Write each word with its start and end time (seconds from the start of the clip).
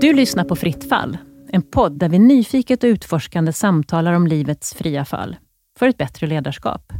Du 0.00 0.12
lyssnar 0.12 0.44
på 0.44 0.56
Fritt 0.56 0.88
fall, 0.88 1.18
en 1.48 1.62
podd 1.62 1.98
där 1.98 2.08
vi 2.08 2.18
nyfiket 2.18 2.84
och 2.84 2.88
utforskande 2.88 3.52
samtalar 3.52 4.12
om 4.12 4.26
livets 4.26 4.74
fria 4.74 5.04
fall, 5.04 5.36
för 5.78 5.88
ett 5.88 5.98
bättre 5.98 6.26
ledarskap. 6.26 6.92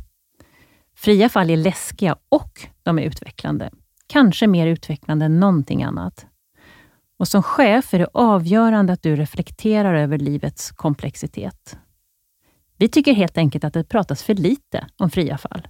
Fria 0.97 1.29
fall 1.29 1.51
är 1.51 1.57
läskiga 1.57 2.17
och 2.29 2.67
de 2.83 2.99
är 2.99 3.03
utvecklande. 3.03 3.71
Kanske 4.07 4.47
mer 4.47 4.67
utvecklande 4.67 5.25
än 5.25 5.41
någonting 5.41 5.83
annat. 5.83 6.27
Och 7.19 7.29
som 7.29 7.43
chef 7.43 7.95
är 7.95 7.99
det 7.99 8.09
avgörande 8.15 8.93
att 8.93 9.03
du 9.03 9.17
reflekterar 9.17 9.95
över 9.95 10.19
livets 10.19 10.71
komplexitet. 10.71 11.79
Vi 12.79 12.89
tycker 12.89 13.13
helt 13.13 13.39
enkelt 13.39 13.65
att 13.65 13.73
det 13.73 13.85
pratas 13.85 14.23
för 14.23 14.35
lite 14.35 14.87
om 14.97 15.11
fria 15.11 15.39
fall. 15.39 15.69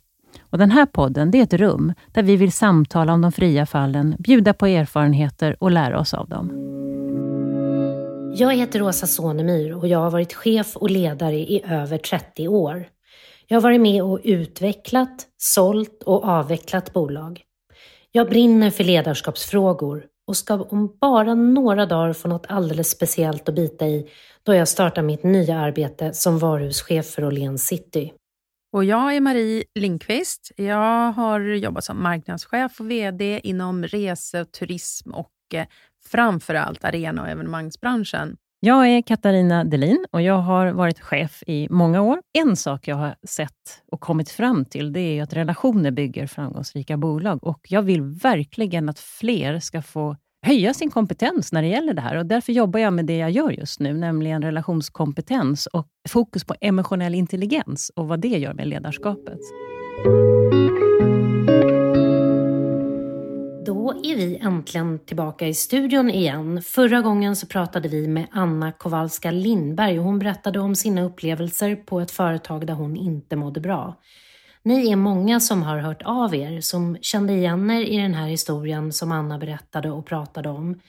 Och 0.50 0.58
Den 0.58 0.70
här 0.70 0.86
podden 0.86 1.30
det 1.30 1.38
är 1.38 1.42
ett 1.42 1.52
rum 1.52 1.92
där 2.12 2.22
vi 2.22 2.36
vill 2.36 2.52
samtala 2.52 3.12
om 3.12 3.20
de 3.20 3.32
fria 3.32 3.66
fallen, 3.66 4.16
bjuda 4.18 4.54
på 4.54 4.66
erfarenheter 4.66 5.56
och 5.60 5.70
lära 5.70 6.00
oss 6.00 6.14
av 6.14 6.28
dem. 6.28 6.50
Jag 8.36 8.54
heter 8.54 8.82
Åsa 8.82 9.06
Sonemyr 9.06 9.72
och 9.72 9.88
jag 9.88 9.98
har 9.98 10.10
varit 10.10 10.32
chef 10.34 10.76
och 10.76 10.90
ledare 10.90 11.36
i 11.36 11.62
över 11.68 11.98
30 11.98 12.48
år. 12.48 12.88
Jag 13.46 13.56
har 13.56 13.62
varit 13.62 13.80
med 13.80 14.02
och 14.02 14.20
utvecklat, 14.24 15.26
sålt 15.36 16.02
och 16.02 16.24
avvecklat 16.24 16.92
bolag. 16.92 17.40
Jag 18.12 18.28
brinner 18.28 18.70
för 18.70 18.84
ledarskapsfrågor 18.84 20.04
och 20.26 20.36
ska 20.36 20.54
om 20.54 20.96
bara 21.00 21.34
några 21.34 21.86
dagar 21.86 22.12
få 22.12 22.28
något 22.28 22.46
alldeles 22.48 22.90
speciellt 22.90 23.48
att 23.48 23.54
bita 23.54 23.86
i 23.86 24.10
då 24.42 24.54
jag 24.54 24.68
startar 24.68 25.02
mitt 25.02 25.22
nya 25.22 25.58
arbete 25.58 26.12
som 26.12 26.38
varuhuschef 26.38 27.06
för 27.06 27.24
Åhléns 27.24 27.66
City. 27.66 28.12
Och 28.72 28.84
jag 28.84 29.16
är 29.16 29.20
Marie 29.20 29.64
Lindqvist. 29.74 30.52
Jag 30.56 31.12
har 31.12 31.40
jobbat 31.40 31.84
som 31.84 32.02
marknadschef 32.02 32.80
och 32.80 32.90
VD 32.90 33.40
inom 33.44 33.84
rese, 33.84 34.44
turism 34.44 35.10
och 35.10 35.30
eh, 35.54 35.66
framför 36.06 36.54
allt 36.54 36.84
arena 36.84 37.22
och 37.22 37.28
evenemangsbranschen. 37.28 38.36
Jag 38.64 38.88
är 38.88 39.02
Katarina 39.02 39.64
Delin 39.64 40.06
och 40.10 40.22
jag 40.22 40.38
har 40.38 40.72
varit 40.72 41.00
chef 41.00 41.42
i 41.46 41.68
många 41.70 42.02
år. 42.02 42.18
En 42.38 42.56
sak 42.56 42.88
jag 42.88 42.96
har 42.96 43.14
sett 43.28 43.82
och 43.92 44.00
kommit 44.00 44.30
fram 44.30 44.64
till 44.64 44.92
det 44.92 45.00
är 45.00 45.22
att 45.22 45.32
relationer 45.32 45.90
bygger 45.90 46.26
framgångsrika 46.26 46.96
bolag. 46.96 47.44
Och 47.44 47.60
Jag 47.68 47.82
vill 47.82 48.02
verkligen 48.02 48.88
att 48.88 48.98
fler 48.98 49.60
ska 49.60 49.82
få 49.82 50.16
höja 50.46 50.74
sin 50.74 50.90
kompetens 50.90 51.52
när 51.52 51.62
det 51.62 51.68
gäller 51.68 51.94
det 51.94 52.00
här. 52.00 52.16
Och 52.16 52.26
Därför 52.26 52.52
jobbar 52.52 52.80
jag 52.80 52.92
med 52.92 53.06
det 53.06 53.16
jag 53.16 53.30
gör 53.30 53.50
just 53.50 53.80
nu, 53.80 53.92
nämligen 53.92 54.42
relationskompetens 54.42 55.66
och 55.66 55.86
fokus 56.08 56.44
på 56.44 56.54
emotionell 56.60 57.14
intelligens 57.14 57.92
och 57.96 58.08
vad 58.08 58.20
det 58.20 58.28
gör 58.28 58.54
med 58.54 58.66
ledarskapet. 58.66 59.40
Då 63.66 63.90
är 63.90 64.16
vi 64.16 64.36
äntligen 64.36 64.98
tillbaka 64.98 65.46
i 65.46 65.54
studion 65.54 66.10
igen. 66.10 66.62
Förra 66.62 67.00
gången 67.00 67.36
så 67.36 67.46
pratade 67.46 67.88
vi 67.88 68.08
med 68.08 68.26
Anna 68.30 68.72
Kowalska 68.72 69.30
Lindberg 69.30 69.98
och 69.98 70.04
hon 70.04 70.18
berättade 70.18 70.60
om 70.60 70.74
sina 70.74 71.02
upplevelser 71.02 71.76
på 71.76 72.00
ett 72.00 72.10
företag 72.10 72.66
där 72.66 72.74
hon 72.74 72.96
inte 72.96 73.36
mådde 73.36 73.60
bra. 73.60 74.00
Ni 74.62 74.90
är 74.90 74.96
många 74.96 75.40
som 75.40 75.62
har 75.62 75.78
hört 75.78 76.02
av 76.02 76.34
er, 76.34 76.60
som 76.60 76.98
kände 77.00 77.32
igen 77.32 77.70
er 77.70 77.80
i 77.80 77.96
den 77.96 78.14
här 78.14 78.26
historien 78.26 78.92
som 78.92 79.12
Anna 79.12 79.38
berättade 79.38 79.90
och 79.90 80.06
pratade 80.06 80.48
om. 80.48 80.80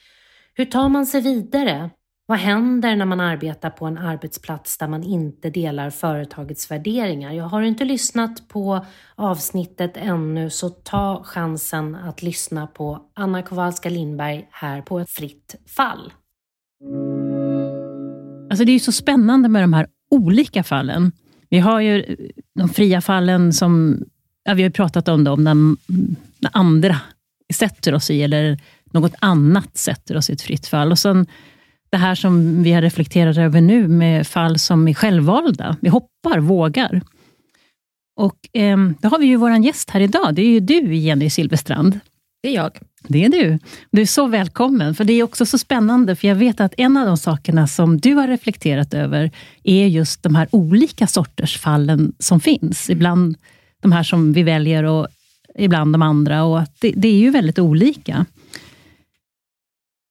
Hur 0.54 0.66
tar 0.66 0.90
man 0.90 1.06
sig 1.06 1.22
vidare? 1.22 1.90
Vad 2.28 2.38
händer 2.38 2.96
när 2.96 3.06
man 3.06 3.20
arbetar 3.20 3.70
på 3.70 3.86
en 3.86 3.98
arbetsplats 3.98 4.78
där 4.78 4.88
man 4.88 5.04
inte 5.04 5.50
delar 5.50 5.90
företagets 5.90 6.72
värderingar? 6.72 7.34
Jag 7.34 7.44
har 7.44 7.62
inte 7.62 7.86
lyssnat 7.86 8.48
på 8.48 8.86
avsnittet 9.16 9.98
ännu 9.98 10.50
så 10.50 10.70
ta 10.70 11.24
chansen 11.24 11.96
att 11.96 12.22
lyssna 12.22 12.68
på 12.68 13.02
Anna 13.14 13.42
Kowalska 13.42 13.90
Lindberg 13.90 14.48
här 14.52 14.82
på 14.82 15.00
ett 15.00 15.10
fritt 15.10 15.56
fall. 15.68 16.14
Alltså 18.50 18.66
det 18.66 18.72
är 18.72 18.74
ju 18.74 18.80
så 18.80 18.92
spännande 18.92 19.50
med 19.50 19.64
de 19.64 19.74
här 19.74 19.88
olika 20.12 20.64
fallen. 20.64 21.12
Vi 21.50 21.60
har 21.60 21.82
ju 21.82 22.04
eh, 22.04 22.16
de 22.56 22.70
fria 22.70 23.02
fallen 23.02 23.54
som, 23.54 24.04
ja, 24.44 24.54
vi 24.54 24.64
har 24.64 24.70
pratat 24.70 25.08
om 25.08 25.24
dem, 25.24 25.44
när, 25.44 25.56
när 26.40 26.52
andra 26.54 26.96
sätter 27.54 27.94
oss 27.96 28.10
i, 28.10 28.24
eller 28.24 28.60
något 28.86 29.14
annat 29.20 29.78
sätter 29.78 30.18
oss 30.18 30.30
i 30.30 30.34
ett 30.34 30.42
fritt 30.42 30.68
fall. 30.68 30.92
Och 30.92 31.00
sen 31.00 31.26
det 31.90 31.98
här 31.98 32.16
som 32.16 32.64
vi 32.64 32.72
har 32.72 32.82
reflekterat 32.82 33.38
över 33.38 33.62
nu 33.62 33.88
med 33.88 34.28
fall 34.28 34.60
som 34.60 34.88
är 34.88 34.94
självvalda. 34.94 35.78
Vi 35.82 35.90
hoppar, 35.90 36.40
vågar. 36.40 37.02
Och 38.16 38.58
eh, 38.58 38.78
Då 39.00 39.10
har 39.10 39.20
vi 39.20 39.26
ju 39.26 39.36
vår 39.36 39.58
gäst 39.58 39.90
här 39.90 40.00
idag. 40.00 40.36
Det 40.36 40.42
är 40.42 40.50
ju 40.50 40.60
du, 40.60 40.96
Jenny 40.96 41.30
Silverstrand. 41.30 42.00
Det 42.44 42.50
är 42.50 42.56
jag. 42.56 42.72
Det 43.08 43.26
är 43.26 43.30
du. 43.30 43.60
Du 43.92 44.02
är 44.02 44.06
så 44.06 44.28
välkommen, 44.28 44.96
för 44.96 45.04
det 45.04 45.14
är 45.14 45.24
också 45.24 45.46
så 45.46 45.58
spännande, 45.58 46.16
för 46.16 46.28
jag 46.28 46.36
vet 46.36 46.62
att 46.62 46.74
en 46.78 46.98
av 46.98 47.06
de 47.06 47.18
sakerna 47.18 47.68
som 47.68 48.00
du 48.00 48.14
har 48.14 48.28
reflekterat 48.28 48.94
över, 48.94 49.32
är 49.64 49.88
just 49.88 50.24
de 50.24 50.36
här 50.36 50.48
olika 50.52 51.08
sorters 51.08 51.58
fallen 51.58 52.14
som 52.20 52.40
finns. 52.40 52.90
Ibland 52.90 53.38
de 53.82 53.92
här 53.92 54.04
som 54.04 54.34
vi 54.34 54.44
väljer 54.44 54.84
och 54.84 55.08
ibland 55.56 55.94
de 55.94 56.02
andra. 56.02 56.44
och 56.44 56.62
det, 56.80 56.94
det 56.96 57.08
är 57.08 57.18
ju 57.20 57.30
väldigt 57.30 57.60
olika. 57.60 58.26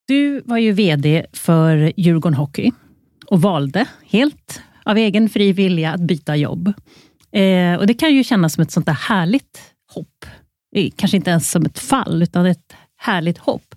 Du 0.07 0.43
var 0.45 0.59
ju 0.59 0.73
VD 0.73 1.27
för 1.33 1.93
Djurgården 1.97 2.35
Hockey 2.35 2.73
och 3.27 3.43
valde 3.43 3.87
helt 4.05 4.63
av 4.85 4.97
egen 4.97 5.29
fri 5.29 5.53
vilja 5.53 5.93
att 5.93 6.01
byta 6.01 6.37
jobb. 6.37 6.73
Eh, 7.33 7.75
och 7.75 7.87
Det 7.87 7.95
kan 7.95 8.15
ju 8.15 8.25
kännas 8.25 8.55
som 8.55 8.63
ett 8.63 8.71
sånt 8.71 8.87
där 8.87 8.93
härligt 8.93 9.61
hopp. 9.95 10.27
Kanske 10.97 11.17
inte 11.17 11.31
ens 11.31 11.51
som 11.51 11.65
ett 11.65 11.79
fall, 11.79 12.23
utan 12.23 12.47
ett 12.47 12.77
härligt 12.97 13.39
hopp. 13.39 13.75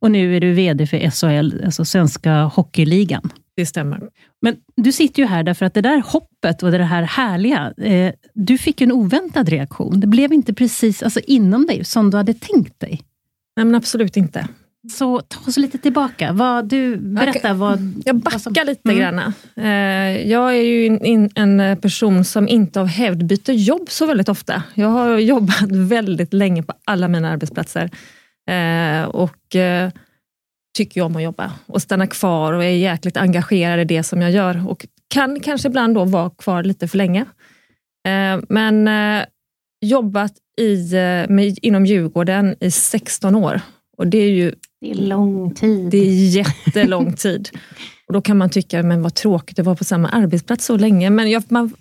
Och 0.00 0.10
nu 0.10 0.36
är 0.36 0.40
du 0.40 0.52
VD 0.52 0.86
för 0.86 1.10
SHL, 1.10 1.64
alltså 1.64 1.84
Svenska 1.84 2.42
Hockeyligan. 2.42 3.32
Det 3.56 3.66
stämmer. 3.66 4.08
Men 4.42 4.56
du 4.76 4.92
sitter 4.92 5.22
ju 5.22 5.28
här 5.28 5.42
därför 5.42 5.66
att 5.66 5.74
det 5.74 5.80
där 5.80 6.02
hoppet 6.06 6.62
och 6.62 6.70
det 6.70 6.84
här 6.84 7.02
härliga, 7.02 7.72
eh, 7.76 8.12
du 8.34 8.58
fick 8.58 8.80
en 8.80 8.92
oväntad 8.92 9.48
reaktion. 9.48 10.00
Det 10.00 10.06
blev 10.06 10.32
inte 10.32 10.54
precis 10.54 11.02
alltså, 11.02 11.20
inom 11.20 11.66
dig 11.66 11.84
som 11.84 12.10
du 12.10 12.16
hade 12.16 12.34
tänkt 12.34 12.80
dig. 12.80 13.02
Nej, 13.56 13.66
men 13.66 13.74
absolut 13.74 14.16
inte. 14.16 14.48
Så 14.90 15.20
ta 15.20 15.40
oss 15.46 15.56
lite 15.56 15.78
tillbaka. 15.78 16.32
Vad, 16.32 16.68
du, 16.68 16.96
berätta 16.96 17.38
okay. 17.38 17.52
vad... 17.52 18.02
Jag 18.04 18.16
backar 18.16 18.38
som, 18.38 18.52
lite 18.52 18.92
mm. 18.92 18.98
grann. 18.98 19.32
Eh, 19.56 20.28
jag 20.30 20.56
är 20.56 20.62
ju 20.62 20.84
in, 20.84 21.30
en 21.34 21.76
person 21.76 22.24
som 22.24 22.48
inte 22.48 22.80
av 22.80 22.86
hävd 22.86 23.26
byter 23.26 23.52
jobb 23.52 23.90
så 23.90 24.06
väldigt 24.06 24.28
ofta. 24.28 24.62
Jag 24.74 24.88
har 24.88 25.18
jobbat 25.18 25.70
väldigt 25.70 26.32
länge 26.32 26.62
på 26.62 26.72
alla 26.84 27.08
mina 27.08 27.30
arbetsplatser. 27.30 27.90
Eh, 28.50 29.04
och 29.04 29.56
eh, 29.56 29.90
tycker 30.76 31.02
om 31.02 31.16
att 31.16 31.22
jobba 31.22 31.52
och 31.66 31.82
stanna 31.82 32.06
kvar 32.06 32.52
och 32.52 32.64
är 32.64 32.68
jäkligt 32.68 33.16
engagerad 33.16 33.80
i 33.80 33.84
det 33.84 34.02
som 34.02 34.22
jag 34.22 34.30
gör. 34.30 34.68
Och 34.68 34.86
kan 35.08 35.40
kanske 35.40 35.68
ibland 35.68 35.94
då 35.94 36.04
vara 36.04 36.30
kvar 36.30 36.62
lite 36.62 36.88
för 36.88 36.98
länge. 36.98 37.24
Men 38.48 38.88
jobbat 39.80 40.32
i, 40.58 40.92
med, 41.28 41.58
inom 41.62 41.86
Djurgården 41.86 42.56
i 42.60 42.70
16 42.70 43.34
år. 43.34 43.60
Och 44.00 44.06
det 44.06 44.18
är 44.18 44.30
ju 44.30 44.54
det 44.80 44.90
är 44.90 44.94
lång 44.94 45.54
tid. 45.54 45.90
Det 45.90 45.98
är 45.98 46.36
jättelång 46.36 47.12
tid. 47.16 47.48
Och 48.06 48.14
då 48.14 48.20
kan 48.20 48.38
man 48.38 48.50
tycka, 48.50 48.82
men 48.82 49.02
vad 49.02 49.14
tråkigt 49.14 49.58
att 49.58 49.66
vara 49.66 49.76
på 49.76 49.84
samma 49.84 50.08
arbetsplats 50.08 50.64
så 50.64 50.76
länge. 50.76 51.10
Men 51.10 51.26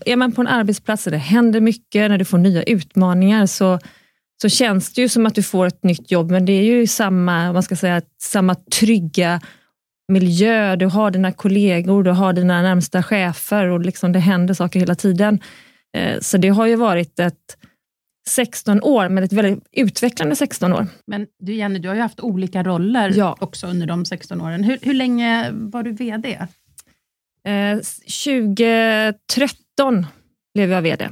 är 0.06 0.16
man 0.16 0.32
på 0.32 0.42
en 0.42 0.48
arbetsplats 0.48 1.04
där 1.04 1.12
det 1.12 1.18
händer 1.18 1.62
mycket, 1.62 2.12
när 2.12 2.18
du 2.18 2.26
får 2.26 2.38
nya 2.38 2.64
utmaningar, 2.64 3.46
så, 3.46 3.80
så 4.42 4.50
känns 4.50 4.94
det 4.94 5.02
ju 5.02 5.10
som 5.10 5.26
att 5.26 5.36
du 5.36 5.44
får 5.44 5.66
ett 5.66 5.84
nytt 5.84 6.12
jobb. 6.12 6.32
Men 6.32 6.46
det 6.46 6.54
är 6.54 6.64
ju 6.64 6.88
samma, 6.88 7.54
man 7.54 7.64
ska 7.64 7.76
säga, 7.76 8.02
samma 8.22 8.56
trygga 8.56 9.42
miljö. 10.12 10.76
Du 10.76 10.86
har 10.86 11.12
dina 11.12 11.32
kollegor, 11.32 12.04
du 12.04 12.12
har 12.12 12.34
dina 12.34 12.62
närmsta 12.62 13.04
chefer 13.04 13.66
och 13.66 13.80
liksom 13.80 14.12
det 14.12 14.20
händer 14.20 14.54
saker 14.54 14.80
hela 14.80 14.96
tiden. 14.96 15.40
Eh, 15.98 16.20
så 16.20 16.38
det 16.38 16.50
har 16.50 16.66
ju 16.66 16.76
varit 16.76 17.20
ett 17.20 17.58
16 18.30 18.84
år, 18.84 19.10
men 19.10 19.24
ett 19.24 19.34
väldigt 19.34 19.64
utvecklande 19.72 20.36
16 20.36 20.74
år. 20.74 20.88
Men 21.08 21.28
du 21.40 21.54
Jenny, 21.54 21.80
du 21.80 21.88
har 21.88 21.96
ju 21.96 22.02
haft 22.02 22.20
olika 22.20 22.64
roller 22.64 23.14
ja. 23.16 23.38
också 23.40 23.68
under 23.68 23.88
de 23.88 24.06
16 24.06 24.42
åren. 24.42 24.64
Hur, 24.64 24.78
hur 24.82 24.94
länge 24.94 25.52
var 25.52 25.84
du 25.84 25.92
VD? 25.92 26.40
Eh, 27.46 27.78
2013 27.78 30.06
blev 30.54 30.72
jag 30.72 30.82
VD. 30.82 31.10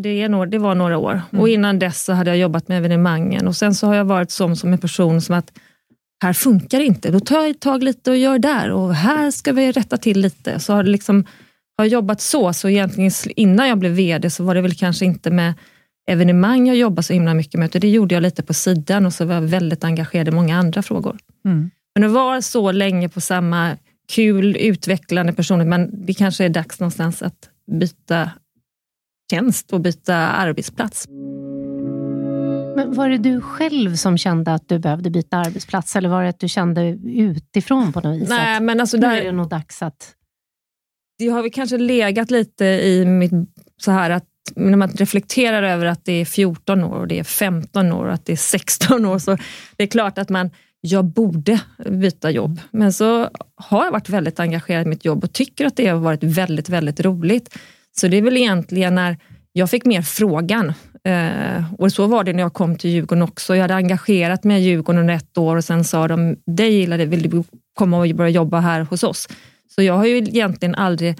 Det, 0.00 0.22
är 0.22 0.28
några, 0.28 0.46
det 0.46 0.58
var 0.58 0.74
några 0.74 0.98
år. 0.98 1.22
Mm. 1.30 1.40
Och 1.40 1.48
Innan 1.48 1.78
dess 1.78 2.04
så 2.04 2.12
hade 2.12 2.30
jag 2.30 2.38
jobbat 2.38 2.68
med 2.68 2.78
evenemangen 2.78 3.48
och 3.48 3.56
sen 3.56 3.74
så 3.74 3.86
har 3.86 3.94
jag 3.94 4.04
varit 4.04 4.30
som, 4.30 4.56
som 4.56 4.72
en 4.72 4.78
person 4.78 5.20
som 5.20 5.34
att 5.34 5.52
här 6.22 6.32
funkar 6.32 6.80
inte, 6.80 7.10
då 7.10 7.20
tar 7.20 7.42
jag 7.42 7.60
tag 7.60 7.82
lite 7.82 8.10
och 8.10 8.16
gör 8.16 8.38
där 8.38 8.70
och 8.70 8.94
här 8.94 9.30
ska 9.30 9.52
vi 9.52 9.72
rätta 9.72 9.96
till 9.96 10.20
lite. 10.20 10.60
Så 10.60 10.72
har 10.72 10.82
det 10.82 10.90
liksom 10.90 11.24
har 11.76 11.84
jobbat 11.84 12.20
så, 12.20 12.52
så 12.52 12.68
egentligen 12.68 13.10
innan 13.36 13.68
jag 13.68 13.78
blev 13.78 13.92
VD 13.92 14.30
så 14.30 14.44
var 14.44 14.54
det 14.54 14.60
väl 14.60 14.74
kanske 14.74 15.04
inte 15.04 15.30
med 15.30 15.54
evenemang 16.06 16.66
jag 16.66 16.76
jobbade 16.76 17.02
så 17.02 17.12
himla 17.12 17.34
mycket 17.34 17.58
med, 17.58 17.66
utan 17.66 17.80
det 17.80 17.90
gjorde 17.90 18.14
jag 18.14 18.22
lite 18.22 18.42
på 18.42 18.54
sidan 18.54 19.06
och 19.06 19.12
så 19.12 19.24
var 19.24 19.34
jag 19.34 19.42
väldigt 19.42 19.84
engagerad 19.84 20.28
i 20.28 20.30
många 20.30 20.58
andra 20.58 20.82
frågor. 20.82 21.18
Mm. 21.44 21.70
Men 21.94 22.04
att 22.04 22.10
vara 22.10 22.42
så 22.42 22.72
länge 22.72 23.08
på 23.08 23.20
samma 23.20 23.76
kul, 24.12 24.56
utvecklande 24.56 25.32
personer, 25.32 25.64
men 25.64 26.06
det 26.06 26.14
kanske 26.14 26.44
är 26.44 26.48
dags 26.48 26.80
någonstans 26.80 27.22
att 27.22 27.50
byta 27.66 28.30
tjänst 29.30 29.72
och 29.72 29.80
byta 29.80 30.16
arbetsplats. 30.16 31.08
Men 32.76 32.94
var 32.94 33.08
det 33.08 33.18
du 33.18 33.40
själv 33.40 33.96
som 33.96 34.18
kände 34.18 34.54
att 34.54 34.68
du 34.68 34.78
behövde 34.78 35.10
byta 35.10 35.36
arbetsplats 35.36 35.96
eller 35.96 36.08
var 36.08 36.22
det 36.22 36.28
att 36.28 36.40
du 36.40 36.48
kände 36.48 36.98
utifrån 37.04 37.92
på 37.92 38.00
något 38.00 38.20
vis? 38.20 38.28
Nej, 38.28 38.60
men 38.60 38.80
alltså 38.80 38.96
där, 38.96 39.10
nu 39.10 39.16
är 39.16 39.24
det 39.24 39.32
nog 39.32 39.48
dags 39.48 39.82
att... 39.82 40.14
Det 41.18 41.28
har 41.28 41.42
väl 41.42 41.50
kanske 41.50 41.78
legat 41.78 42.30
lite 42.30 42.64
i 42.64 43.04
mitt 43.04 43.32
så 43.76 43.90
här 43.90 44.10
att 44.10 44.26
när 44.56 44.76
man 44.76 44.88
reflekterar 44.88 45.62
över 45.62 45.86
att 45.86 46.04
det 46.04 46.12
är 46.12 46.24
14 46.24 46.84
år 46.84 46.98
och 46.98 47.08
det 47.08 47.18
är 47.18 47.24
15 47.24 47.92
år 47.92 48.06
och 48.06 48.12
att 48.12 48.26
det 48.26 48.32
är 48.32 48.36
16 48.36 49.04
år 49.04 49.18
så 49.18 49.36
det 49.76 49.82
är 49.82 49.86
klart 49.86 50.18
att 50.18 50.28
man 50.28 50.50
jag 50.84 51.04
borde 51.04 51.60
byta 51.90 52.30
jobb. 52.30 52.60
Men 52.70 52.92
så 52.92 53.28
har 53.54 53.84
jag 53.84 53.92
varit 53.92 54.08
väldigt 54.08 54.40
engagerad 54.40 54.86
i 54.86 54.88
mitt 54.88 55.04
jobb 55.04 55.24
och 55.24 55.32
tycker 55.32 55.66
att 55.66 55.76
det 55.76 55.86
har 55.86 55.98
varit 55.98 56.24
väldigt, 56.24 56.68
väldigt 56.68 57.00
roligt. 57.00 57.58
Så 57.96 58.08
det 58.08 58.16
är 58.16 58.22
väl 58.22 58.36
egentligen 58.36 58.94
när 58.94 59.18
jag 59.52 59.70
fick 59.70 59.84
mer 59.84 60.02
frågan. 60.02 60.72
Eh, 61.04 61.74
och 61.78 61.92
så 61.92 62.06
var 62.06 62.24
det 62.24 62.32
när 62.32 62.42
jag 62.42 62.52
kom 62.52 62.78
till 62.78 62.90
Djurgården 62.90 63.22
också. 63.22 63.54
Jag 63.54 63.62
hade 63.62 63.74
engagerat 63.74 64.44
mig 64.44 64.62
i 64.62 64.64
Djurgården 64.64 65.00
under 65.00 65.14
ett 65.14 65.38
år 65.38 65.56
och 65.56 65.64
sen 65.64 65.84
sa 65.84 66.08
de, 66.08 66.36
dig 66.46 66.72
gillar 66.72 66.98
det, 66.98 67.04
vill 67.04 67.30
du 67.30 67.44
komma 67.74 67.98
och 67.98 68.14
börja 68.14 68.30
jobba 68.30 68.60
här 68.60 68.80
hos 68.80 69.02
oss? 69.02 69.28
Så 69.74 69.82
jag 69.82 69.94
har 69.94 70.06
ju 70.06 70.16
egentligen 70.16 70.74
aldrig 70.74 71.18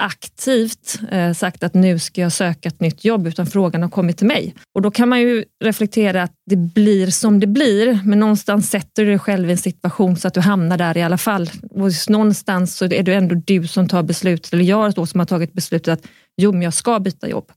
aktivt 0.00 1.00
eh, 1.10 1.32
sagt 1.32 1.62
att 1.62 1.74
nu 1.74 1.98
ska 1.98 2.20
jag 2.20 2.32
söka 2.32 2.68
ett 2.68 2.80
nytt 2.80 3.04
jobb, 3.04 3.26
utan 3.26 3.46
frågan 3.46 3.82
har 3.82 3.90
kommit 3.90 4.18
till 4.18 4.26
mig. 4.26 4.54
Och 4.74 4.82
Då 4.82 4.90
kan 4.90 5.08
man 5.08 5.20
ju 5.20 5.44
reflektera 5.64 6.22
att 6.22 6.34
det 6.46 6.56
blir 6.56 7.06
som 7.06 7.40
det 7.40 7.46
blir, 7.46 8.00
men 8.04 8.20
någonstans 8.20 8.70
sätter 8.70 9.04
du 9.04 9.08
dig 9.08 9.18
själv 9.18 9.48
i 9.48 9.52
en 9.52 9.58
situation 9.58 10.16
så 10.16 10.28
att 10.28 10.34
du 10.34 10.40
hamnar 10.40 10.78
där 10.78 10.96
i 10.96 11.02
alla 11.02 11.18
fall. 11.18 11.50
Och 11.70 11.90
någonstans 12.08 12.76
så 12.76 12.84
är 12.84 13.02
det 13.02 13.14
ändå 13.14 13.34
du 13.34 13.66
som 13.66 13.88
tar 13.88 14.02
beslutet, 14.02 14.52
eller 14.52 14.64
jag 14.64 14.94
då 14.94 15.06
som 15.06 15.20
har 15.20 15.26
tagit 15.26 15.52
beslutet 15.52 15.92
att 15.92 16.10
jo, 16.36 16.52
men 16.52 16.62
jag 16.62 16.74
ska 16.74 17.00
byta 17.00 17.28
jobb. 17.28 17.52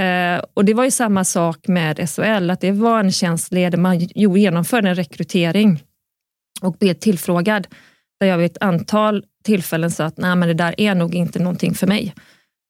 Eh, 0.00 0.44
och 0.54 0.64
Det 0.64 0.74
var 0.74 0.84
ju 0.84 0.90
samma 0.90 1.24
sak 1.24 1.68
med 1.68 2.10
SHL, 2.10 2.50
att 2.50 2.60
det 2.60 2.72
var 2.72 3.00
en 3.00 3.12
tjänstledig, 3.12 3.78
man 3.78 3.98
genomförde 3.98 4.88
en 4.88 4.94
rekrytering 4.94 5.82
och 6.62 6.72
blev 6.72 6.94
tillfrågad 6.94 7.66
där 8.20 8.26
jag 8.26 8.38
vid 8.38 8.46
ett 8.46 8.62
antal 8.62 9.24
tillfällen 9.42 9.90
sa 9.90 10.04
att 10.04 10.16
Nej, 10.16 10.36
men 10.36 10.48
det 10.48 10.54
där 10.54 10.80
är 10.80 10.94
nog 10.94 11.14
inte 11.14 11.38
någonting 11.38 11.74
för 11.74 11.86
mig. 11.86 12.14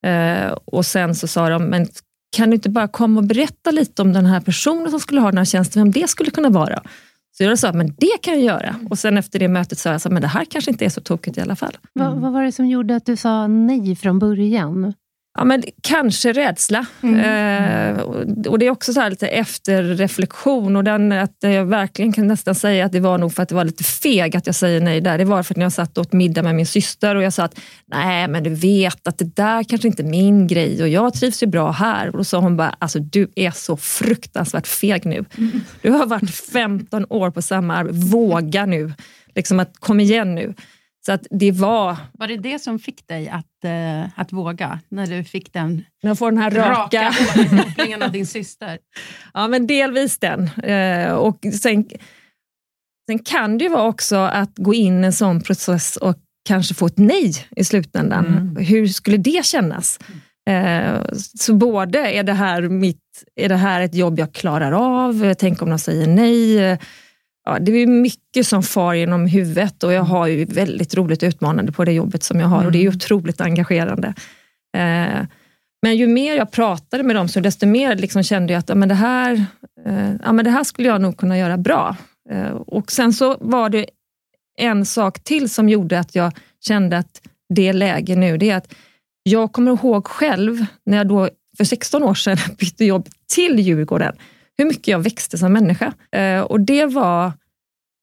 Eh, 0.06 0.52
och 0.64 0.86
sen 0.86 1.14
så 1.14 1.28
sa 1.28 1.48
de, 1.48 1.64
men 1.64 1.86
kan 2.36 2.50
du 2.50 2.54
inte 2.54 2.70
bara 2.70 2.88
komma 2.88 3.20
och 3.20 3.26
berätta 3.26 3.70
lite 3.70 4.02
om 4.02 4.12
den 4.12 4.26
här 4.26 4.40
personen 4.40 4.90
som 4.90 5.00
skulle 5.00 5.20
ha 5.20 5.28
den 5.28 5.38
här 5.38 5.44
tjänsten, 5.44 5.82
vem 5.82 5.92
det 5.92 6.08
skulle 6.08 6.30
kunna 6.30 6.48
vara? 6.48 6.82
Så 7.36 7.42
jag 7.42 7.58
sa, 7.58 7.72
men 7.72 7.94
det 7.98 8.22
kan 8.22 8.34
jag 8.34 8.42
göra. 8.42 8.76
Och 8.90 8.98
sen 8.98 9.18
efter 9.18 9.38
det 9.38 9.48
mötet 9.48 9.78
sa 9.78 9.90
jag, 9.90 10.12
men 10.12 10.22
det 10.22 10.28
här 10.28 10.44
kanske 10.44 10.70
inte 10.70 10.84
är 10.84 10.88
så 10.88 11.00
tokigt 11.00 11.38
i 11.38 11.40
alla 11.40 11.56
fall. 11.56 11.76
Mm. 12.00 12.12
Vad, 12.12 12.20
vad 12.20 12.32
var 12.32 12.42
det 12.42 12.52
som 12.52 12.66
gjorde 12.66 12.96
att 12.96 13.06
du 13.06 13.16
sa 13.16 13.46
nej 13.46 13.96
från 13.96 14.18
början? 14.18 14.94
Ja, 15.34 15.44
men 15.44 15.62
kanske 15.82 16.32
rädsla. 16.32 16.86
Mm. 17.02 17.96
Eh, 17.96 18.02
och 18.48 18.58
Det 18.58 18.66
är 18.66 18.70
också 18.70 18.92
så 18.92 19.08
lite 19.08 19.28
efterreflektion 19.28 20.76
och 20.76 20.84
den, 20.84 21.12
att 21.12 21.36
jag 21.40 21.64
verkligen 21.64 22.12
kan 22.12 22.26
nästan 22.26 22.54
säga 22.54 22.86
att 22.86 22.92
det 22.92 23.00
var 23.00 23.18
nog 23.18 23.34
för 23.34 23.42
att 23.42 23.48
det 23.48 23.54
var 23.54 23.64
lite 23.64 23.84
feg 23.84 24.36
att 24.36 24.46
jag 24.46 24.54
säger 24.54 24.80
nej 24.80 25.00
där. 25.00 25.18
Det 25.18 25.24
var 25.24 25.42
för 25.42 25.54
att 25.54 25.56
när 25.56 25.64
jag 25.64 25.72
satt 25.72 25.98
och 25.98 26.02
åt 26.02 26.12
middag 26.12 26.42
med 26.42 26.54
min 26.54 26.66
syster 26.66 27.16
och 27.16 27.22
jag 27.22 27.32
sa 27.32 27.44
att 27.44 27.60
nej, 27.86 28.28
men 28.28 28.42
du 28.42 28.50
vet 28.50 29.08
att 29.08 29.18
det 29.18 29.36
där 29.36 29.64
kanske 29.64 29.88
inte 29.88 30.02
är 30.02 30.06
min 30.06 30.46
grej 30.46 30.82
och 30.82 30.88
jag 30.88 31.14
trivs 31.14 31.42
ju 31.42 31.46
bra 31.46 31.70
här. 31.70 32.06
Och 32.06 32.16
då 32.16 32.24
sa 32.24 32.38
hon 32.38 32.56
bara, 32.56 32.76
alltså 32.78 32.98
du 32.98 33.28
är 33.34 33.50
så 33.50 33.76
fruktansvärt 33.76 34.66
feg 34.66 35.06
nu. 35.06 35.24
Mm. 35.38 35.60
Du 35.82 35.90
har 35.90 36.06
varit 36.06 36.30
15 36.30 37.06
år 37.08 37.30
på 37.30 37.42
samma 37.42 37.76
arbete, 37.76 37.98
våga 37.98 38.66
nu. 38.66 38.92
Liksom 39.34 39.60
att 39.60 39.76
kom 39.80 40.00
igen 40.00 40.34
nu. 40.34 40.54
Så 41.06 41.12
att 41.12 41.26
det 41.30 41.52
var... 41.52 41.96
Var 42.12 42.26
det 42.26 42.36
det 42.36 42.58
som 42.58 42.78
fick 42.78 43.08
dig 43.08 43.28
att, 43.28 43.64
uh, 43.64 44.20
att 44.20 44.32
våga? 44.32 44.80
När 44.88 45.06
du 45.06 45.24
fick 45.24 45.52
den, 45.52 45.84
när 46.02 46.10
jag 46.10 46.18
får 46.18 46.30
den 46.30 46.40
här 46.40 46.50
raka, 46.50 47.10
raka 47.10 48.04
av 48.04 48.12
din 48.12 48.26
syster? 48.26 48.78
Ja, 49.34 49.48
men 49.48 49.66
delvis 49.66 50.18
den. 50.18 50.50
Uh, 50.66 51.12
och 51.12 51.38
sen, 51.62 51.84
sen 53.06 53.18
kan 53.24 53.58
det 53.58 53.64
ju 53.64 53.70
vara 53.70 53.88
också 53.88 54.16
att 54.16 54.52
gå 54.56 54.74
in 54.74 55.04
i 55.04 55.06
en 55.06 55.12
sån 55.12 55.40
process 55.40 55.96
och 55.96 56.16
kanske 56.48 56.74
få 56.74 56.86
ett 56.86 56.98
nej 56.98 57.46
i 57.56 57.64
slutändan. 57.64 58.26
Mm. 58.26 58.56
Hur 58.56 58.86
skulle 58.86 59.16
det 59.16 59.44
kännas? 59.44 59.98
Uh, 60.50 61.02
så 61.14 61.54
både 61.54 61.98
är 61.98 62.22
det, 62.22 62.32
här 62.32 62.62
mitt, 62.62 63.24
är 63.36 63.48
det 63.48 63.56
här 63.56 63.80
ett 63.80 63.94
jobb 63.94 64.18
jag 64.18 64.32
klarar 64.32 64.72
av? 64.72 65.34
Tänk 65.34 65.62
om 65.62 65.70
de 65.70 65.78
säger 65.78 66.06
nej? 66.06 66.78
Ja, 67.44 67.58
det 67.58 67.72
är 67.72 67.86
mycket 67.86 68.46
som 68.46 68.62
far 68.62 68.94
genom 68.94 69.26
huvudet 69.26 69.82
och 69.82 69.92
jag 69.92 70.02
har 70.02 70.26
ju 70.26 70.44
väldigt 70.44 70.94
roligt 70.94 71.22
utmanande 71.22 71.72
på 71.72 71.84
det 71.84 71.92
jobbet 71.92 72.22
som 72.22 72.40
jag 72.40 72.46
har 72.46 72.64
och 72.64 72.72
det 72.72 72.78
är 72.78 72.82
mm. 72.82 72.94
otroligt 72.96 73.40
engagerande. 73.40 74.14
Eh, 74.76 75.26
men 75.82 75.96
ju 75.96 76.06
mer 76.06 76.36
jag 76.36 76.50
pratade 76.50 77.02
med 77.02 77.16
dem, 77.16 77.28
så 77.28 77.40
desto 77.40 77.66
mer 77.66 77.96
liksom 77.96 78.22
kände 78.22 78.52
jag 78.52 78.60
att 78.60 78.68
ja, 78.68 78.74
men 78.74 78.88
det, 78.88 78.94
här, 78.94 79.44
eh, 79.86 80.12
ja, 80.24 80.32
men 80.32 80.44
det 80.44 80.50
här 80.50 80.64
skulle 80.64 80.88
jag 80.88 81.00
nog 81.00 81.16
kunna 81.16 81.38
göra 81.38 81.56
bra. 81.56 81.96
Eh, 82.30 82.50
och 82.50 82.92
Sen 82.92 83.12
så 83.12 83.36
var 83.40 83.68
det 83.68 83.86
en 84.58 84.86
sak 84.86 85.24
till 85.24 85.50
som 85.50 85.68
gjorde 85.68 85.98
att 85.98 86.14
jag 86.14 86.32
kände 86.60 86.98
att 86.98 87.20
det 87.54 87.72
läge 87.72 88.16
nu, 88.16 88.38
det 88.38 88.50
är 88.50 88.56
att 88.56 88.74
jag 89.22 89.52
kommer 89.52 89.72
ihåg 89.72 90.06
själv 90.06 90.66
när 90.86 90.96
jag 90.96 91.08
då 91.08 91.28
för 91.56 91.64
16 91.64 92.02
år 92.02 92.14
sedan 92.14 92.38
bytte 92.58 92.84
jobb 92.84 93.08
till 93.34 93.58
Djurgården, 93.58 94.16
hur 94.58 94.64
mycket 94.64 94.88
jag 94.88 94.98
växte 94.98 95.38
som 95.38 95.52
människa. 95.52 95.92
Eh, 96.16 96.40
och 96.40 96.60
det 96.60 96.86
var 96.86 97.32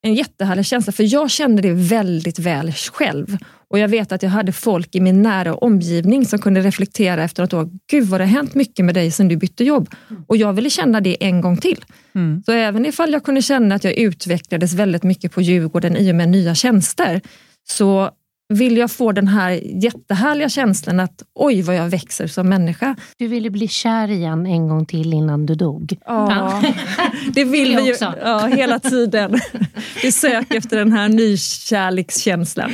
en 0.02 0.14
jättehärlig 0.14 0.66
känsla, 0.66 0.94
för 0.94 1.14
jag 1.14 1.32
kände 1.32 1.62
det 1.62 1.74
väldigt 1.74 2.40
väl 2.40 2.72
själv. 2.72 3.38
Och 3.70 3.80
jag 3.80 3.88
vet 3.88 4.12
att 4.12 4.24
jag 4.24 4.30
hade 4.30 4.52
folk 4.52 4.96
i 4.96 5.00
min 5.00 5.22
nära 5.22 5.56
omgivning 5.56 6.26
som 6.26 6.40
kunde 6.40 6.62
reflektera 6.62 7.24
efter 7.24 7.56
år. 7.56 7.70
Gud 7.92 8.08
vad 8.08 8.20
det 8.20 8.26
har 8.26 8.32
hänt 8.32 8.56
mycket 8.56 8.86
med 8.86 8.96
dig 8.96 9.12
sedan 9.12 9.28
du 9.28 9.38
bytte 9.38 9.64
jobb. 9.64 9.90
Och 10.28 10.38
jag 10.38 10.54
ville 10.54 10.70
känna 10.70 11.02
det 11.02 11.24
en 11.24 11.42
gång 11.42 11.58
till. 11.58 11.86
Mm. 12.16 12.44
Så 12.46 12.52
även 12.52 12.86
ifall 12.86 13.14
jag 13.14 13.24
kunde 13.24 13.42
känna 13.42 13.76
att 13.76 13.84
jag 13.84 13.94
utvecklades 13.94 14.74
väldigt 14.74 15.04
mycket 15.04 15.32
på 15.32 15.42
Djurgården 15.42 15.98
i 15.98 16.12
och 16.12 16.16
med 16.16 16.30
nya 16.30 16.56
tjänster, 16.56 17.22
så 17.70 18.12
vill 18.54 18.78
jag 18.78 18.92
få 18.92 19.12
den 19.12 19.28
här 19.28 19.52
jättehärliga 19.84 20.50
känslan 20.50 21.00
att 21.00 21.24
oj 21.36 21.62
vad 21.62 21.76
jag 21.76 21.90
växer 21.90 22.28
som 22.28 22.50
människa. 22.50 22.96
Du 23.18 23.28
ville 23.28 23.50
bli 23.50 23.68
kär 23.68 24.12
igen 24.12 24.46
en 24.46 24.68
gång 24.68 24.86
till 24.86 25.14
innan 25.14 25.46
du 25.46 25.56
dog. 25.56 25.98
Ja, 26.06 26.64
det 27.34 27.44
vill 27.44 27.76
vi 27.76 27.88
ju 27.88 27.96
ja, 28.00 28.46
hela 28.46 28.80
tiden. 28.80 29.40
Vi 30.04 30.12
söker 30.12 30.58
efter 30.58 30.78
den 30.78 30.92
här 30.92 31.10
nykärlekskänslan. 31.10 32.72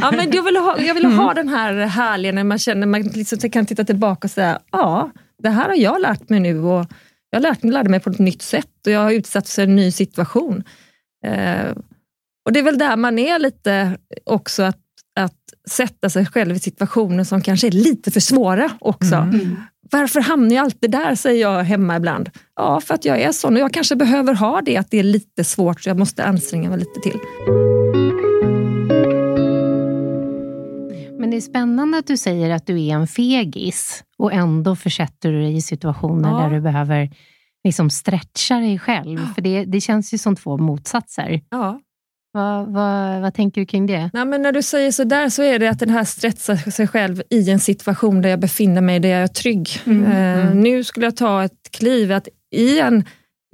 Ja, 0.00 0.12
men 0.16 0.30
jag 0.32 0.42
vill 0.42 0.56
ha, 0.56 0.78
jag 0.80 0.94
vill 0.94 1.04
ha 1.04 1.32
mm. 1.32 1.34
den 1.34 1.48
här 1.48 1.74
härliga 1.74 2.32
när 2.32 2.44
man 2.44 2.58
känner 2.58 2.86
man 2.86 3.02
liksom 3.02 3.50
kan 3.50 3.66
titta 3.66 3.84
tillbaka 3.84 4.26
och 4.26 4.30
säga 4.30 4.58
ja, 4.72 5.10
det 5.42 5.48
här 5.48 5.68
har 5.68 5.74
jag 5.74 6.00
lärt 6.00 6.28
mig 6.28 6.40
nu 6.40 6.62
och 6.62 6.86
jag 7.30 7.42
lärt, 7.42 7.64
lärde 7.64 7.88
mig 7.88 8.00
på 8.00 8.10
ett 8.10 8.18
nytt 8.18 8.42
sätt 8.42 8.86
och 8.86 8.92
jag 8.92 9.00
har 9.00 9.12
utsatts 9.12 9.54
för 9.54 9.62
en 9.62 9.76
ny 9.76 9.92
situation. 9.92 10.64
Eh, 11.26 11.70
och 12.44 12.52
Det 12.52 12.58
är 12.58 12.62
väl 12.62 12.78
där 12.78 12.96
man 12.96 13.18
är 13.18 13.38
lite 13.38 13.98
också, 14.24 14.62
att 14.62 14.83
sätta 15.70 16.10
sig 16.10 16.26
själv 16.26 16.56
i 16.56 16.58
situationer 16.58 17.24
som 17.24 17.42
kanske 17.42 17.66
är 17.66 17.70
lite 17.70 18.10
för 18.10 18.20
svåra 18.20 18.70
också. 18.80 19.14
Mm. 19.14 19.56
Varför 19.90 20.20
hamnar 20.20 20.54
jag 20.54 20.64
alltid 20.64 20.90
där, 20.90 21.14
säger 21.14 21.40
jag 21.40 21.64
hemma 21.64 21.96
ibland. 21.96 22.30
Ja, 22.56 22.80
för 22.80 22.94
att 22.94 23.04
jag 23.04 23.20
är 23.20 23.32
sån 23.32 23.54
och 23.54 23.60
jag 23.60 23.72
kanske 23.72 23.96
behöver 23.96 24.34
ha 24.34 24.60
det, 24.60 24.76
att 24.76 24.90
det 24.90 24.98
är 24.98 25.02
lite 25.02 25.44
svårt 25.44 25.80
så 25.80 25.90
jag 25.90 25.98
måste 25.98 26.24
anstränga 26.24 26.68
mig 26.68 26.78
lite 26.78 27.00
till. 27.02 27.18
Men 31.18 31.30
det 31.30 31.36
är 31.36 31.40
spännande 31.40 31.98
att 31.98 32.06
du 32.06 32.16
säger 32.16 32.50
att 32.50 32.66
du 32.66 32.82
är 32.82 32.94
en 32.94 33.06
fegis 33.06 34.04
och 34.18 34.32
ändå 34.32 34.76
försätter 34.76 35.32
du 35.32 35.42
dig 35.42 35.56
i 35.56 35.60
situationer 35.60 36.30
ja. 36.30 36.38
där 36.38 36.50
du 36.50 36.60
behöver 36.60 37.10
liksom 37.64 37.90
stretcha 37.90 38.54
dig 38.54 38.78
själv. 38.78 39.18
För 39.34 39.42
det, 39.42 39.64
det 39.64 39.80
känns 39.80 40.14
ju 40.14 40.18
som 40.18 40.36
två 40.36 40.56
motsatser. 40.56 41.40
Ja. 41.50 41.80
Vad, 42.34 42.72
vad, 42.72 43.20
vad, 43.20 43.34
tänker 43.34 43.60
du 43.60 43.66
kring 43.66 43.86
det? 43.86 44.10
Nej, 44.12 44.24
men 44.24 44.42
när 44.42 44.52
du 44.52 44.62
säger 44.62 44.92
så 44.92 45.04
där 45.04 45.28
så 45.28 45.42
är 45.42 45.58
det 45.58 45.70
att 45.70 45.78
den 45.78 45.90
här 45.90 46.04
stressar 46.04 46.70
sig 46.70 46.86
själv 46.86 47.22
i 47.30 47.50
en 47.50 47.60
situation 47.60 48.22
där 48.22 48.30
jag 48.30 48.40
befinner 48.40 48.80
mig, 48.80 49.00
där 49.00 49.08
jag 49.08 49.22
är 49.22 49.26
trygg. 49.26 49.68
Mm, 49.84 50.02
uh, 50.02 50.46
mm. 50.46 50.60
Nu 50.60 50.84
skulle 50.84 51.06
jag 51.06 51.16
ta 51.16 51.44
ett 51.44 51.70
kliv 51.70 52.12
att 52.12 52.28
i, 52.54 52.80
en, 52.80 53.04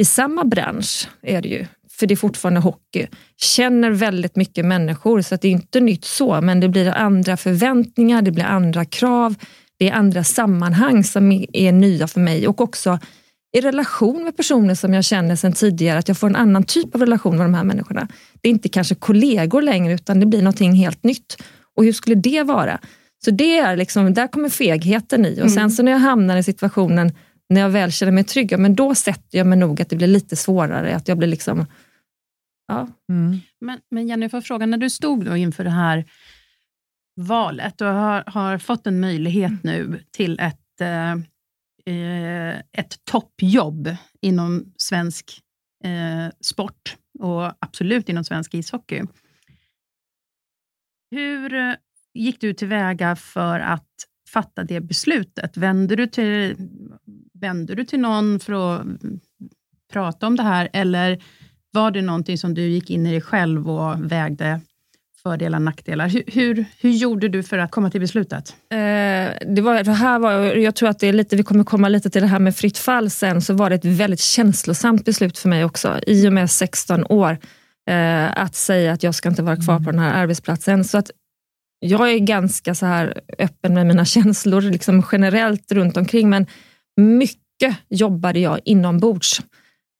i 0.02 0.04
samma 0.04 0.44
bransch 0.44 1.08
är 1.22 1.42
det 1.42 1.48
ju, 1.48 1.66
för 1.90 2.06
det 2.06 2.14
är 2.14 2.16
fortfarande 2.16 2.60
hockey, 2.60 3.06
känner 3.36 3.90
väldigt 3.90 4.36
mycket 4.36 4.64
människor 4.64 5.22
så 5.22 5.34
att 5.34 5.40
det 5.40 5.48
är 5.48 5.52
inte 5.52 5.80
nytt 5.80 6.04
så, 6.04 6.40
men 6.40 6.60
det 6.60 6.68
blir 6.68 6.88
andra 6.88 7.36
förväntningar, 7.36 8.22
det 8.22 8.30
blir 8.30 8.44
andra 8.44 8.84
krav, 8.84 9.34
det 9.78 9.88
är 9.88 9.92
andra 9.92 10.24
sammanhang 10.24 11.04
som 11.04 11.46
är 11.52 11.72
nya 11.72 12.08
för 12.08 12.20
mig 12.20 12.48
och 12.48 12.60
också 12.60 12.98
i 13.52 13.60
relation 13.60 14.24
med 14.24 14.36
personer 14.36 14.74
som 14.74 14.94
jag 14.94 15.04
känner 15.04 15.36
sedan 15.36 15.52
tidigare, 15.52 15.98
att 15.98 16.08
jag 16.08 16.18
får 16.18 16.26
en 16.26 16.36
annan 16.36 16.62
typ 16.62 16.94
av 16.94 17.00
relation 17.00 17.36
med 17.36 17.46
de 17.46 17.54
här 17.54 17.64
människorna. 17.64 18.08
Det 18.40 18.48
är 18.48 18.50
inte 18.50 18.68
kanske 18.68 18.94
kollegor 18.94 19.62
längre, 19.62 19.94
utan 19.94 20.20
det 20.20 20.26
blir 20.26 20.42
någonting 20.42 20.72
helt 20.72 21.04
nytt. 21.04 21.42
Och 21.76 21.84
hur 21.84 21.92
skulle 21.92 22.16
det 22.16 22.42
vara? 22.42 22.80
Så 23.24 23.30
det 23.30 23.58
är 23.58 23.76
liksom, 23.76 24.14
där 24.14 24.26
kommer 24.26 24.48
fegheten 24.48 25.26
i. 25.26 25.32
Och 25.32 25.38
mm. 25.38 25.50
sen 25.50 25.70
så 25.70 25.82
när 25.82 25.92
jag 25.92 25.98
hamnar 25.98 26.36
i 26.36 26.42
situationen 26.42 27.12
när 27.48 27.60
jag 27.60 27.70
väl 27.70 27.92
känner 27.92 28.12
mig 28.12 28.24
trygg, 28.24 28.58
men 28.58 28.74
då 28.74 28.94
sätter 28.94 29.38
jag 29.38 29.46
mig 29.46 29.58
nog 29.58 29.82
att 29.82 29.88
det 29.88 29.96
blir 29.96 30.06
lite 30.06 30.36
svårare. 30.36 30.96
Att 30.96 31.08
jag 31.08 31.18
blir 31.18 31.28
liksom... 31.28 31.66
Ja. 32.68 32.88
Mm. 33.08 33.40
Men, 33.60 33.78
men 33.90 34.08
Jenny, 34.08 34.28
får 34.28 34.40
fråga, 34.40 34.66
när 34.66 34.78
du 34.78 34.90
stod 34.90 35.24
då 35.24 35.36
inför 35.36 35.64
det 35.64 35.70
här 35.70 36.04
valet 37.16 37.80
och 37.80 37.86
har, 37.86 38.24
har 38.26 38.58
fått 38.58 38.86
en 38.86 39.00
möjlighet 39.00 39.52
nu 39.62 40.00
till 40.10 40.40
ett 40.40 40.80
eh, 40.80 41.12
eh, 41.94 42.58
ett 42.72 43.04
toppjobb 43.04 43.96
inom 44.20 44.72
svensk 44.76 45.40
eh, 45.84 46.32
sport 46.40 46.96
och 47.20 47.52
absolut 47.58 48.08
inom 48.08 48.24
svensk 48.24 48.54
ishockey. 48.54 49.02
Hur 51.10 51.54
eh, 51.54 51.74
gick 52.14 52.40
du 52.40 52.54
tillväga 52.54 53.16
för 53.16 53.60
att 53.60 53.88
fatta 54.28 54.64
det 54.64 54.80
beslutet? 54.80 55.56
Vände 55.56 55.96
du 55.96 56.06
till, 56.06 56.56
vände 57.32 57.74
du 57.74 57.84
till 57.84 58.00
någon 58.00 58.40
för 58.40 58.52
att 58.52 58.82
mm, 58.82 59.20
prata 59.92 60.26
om 60.26 60.36
det 60.36 60.42
här, 60.42 60.68
eller 60.72 61.22
var 61.70 61.90
det 61.90 62.02
någonting 62.02 62.38
som 62.38 62.54
du 62.54 62.62
gick 62.62 62.90
in 62.90 63.06
i 63.06 63.10
dig 63.10 63.20
själv 63.20 63.70
och 63.70 64.12
vägde 64.12 64.60
fördelar 65.22 65.58
och 65.58 65.62
nackdelar. 65.62 66.08
Hur, 66.08 66.24
hur, 66.26 66.64
hur, 66.80 66.90
gjorde 66.90 67.28
du 67.28 67.42
för 67.42 67.58
att 67.58 67.70
komma 67.70 67.90
till 67.90 68.00
beslutet? 68.00 68.56
Eh, 68.72 68.76
det 69.46 69.60
var, 69.62 69.84
det 69.84 69.92
här 69.92 70.18
var, 70.18 70.32
jag 70.40 70.74
tror 70.74 70.88
att 70.88 70.98
det 70.98 71.08
är 71.08 71.12
lite, 71.12 71.36
vi 71.36 71.42
kommer 71.42 71.64
komma 71.64 71.88
lite 71.88 72.10
till 72.10 72.22
det 72.22 72.28
här 72.28 72.38
med 72.38 72.56
fritt 72.56 72.78
fall 72.78 73.10
sen, 73.10 73.42
så 73.42 73.54
var 73.54 73.70
det 73.70 73.76
ett 73.76 73.84
väldigt 73.84 74.20
känslosamt 74.20 75.04
beslut 75.04 75.38
för 75.38 75.48
mig 75.48 75.64
också, 75.64 76.00
i 76.06 76.28
och 76.28 76.32
med 76.32 76.50
16 76.50 77.04
år, 77.08 77.38
eh, 77.90 78.42
att 78.42 78.54
säga 78.54 78.92
att 78.92 79.02
jag 79.02 79.14
ska 79.14 79.28
inte 79.28 79.42
vara 79.42 79.56
kvar 79.56 79.78
på 79.78 79.90
den 79.90 80.00
här 80.00 80.22
arbetsplatsen. 80.22 80.84
Så 80.84 80.98
att 80.98 81.10
jag 81.80 82.12
är 82.12 82.18
ganska 82.18 82.74
så 82.74 82.86
här 82.86 83.20
öppen 83.38 83.74
med 83.74 83.86
mina 83.86 84.04
känslor 84.14 84.60
liksom 84.60 85.02
generellt 85.12 85.72
runt 85.72 85.96
omkring, 85.96 86.30
men 86.30 86.46
mycket 86.96 87.76
jobbade 87.88 88.38
jag 88.38 88.60
inombords. 88.64 89.42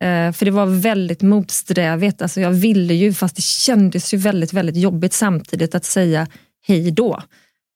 Eh, 0.03 0.33
för 0.33 0.45
det 0.45 0.51
var 0.51 0.67
väldigt 0.67 1.23
motsträvigt. 1.23 2.23
Alltså 2.23 2.41
jag 2.41 2.51
ville 2.51 2.95
ju, 2.95 3.13
fast 3.13 3.37
det 3.37 3.43
kändes 3.43 4.15
ju 4.15 4.19
väldigt, 4.19 4.53
väldigt 4.53 4.77
jobbigt 4.77 5.13
samtidigt 5.13 5.75
att 5.75 5.85
säga 5.85 6.27
hej 6.67 6.91
då 6.91 7.23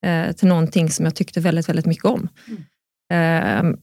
eh, 0.06 0.32
till 0.32 0.48
någonting 0.48 0.90
som 0.90 1.04
jag 1.04 1.14
tyckte 1.14 1.40
väldigt, 1.40 1.68
väldigt 1.68 1.86
mycket 1.86 2.04
om. 2.04 2.28
Mm. 2.48 2.62
Eh, 3.12 3.76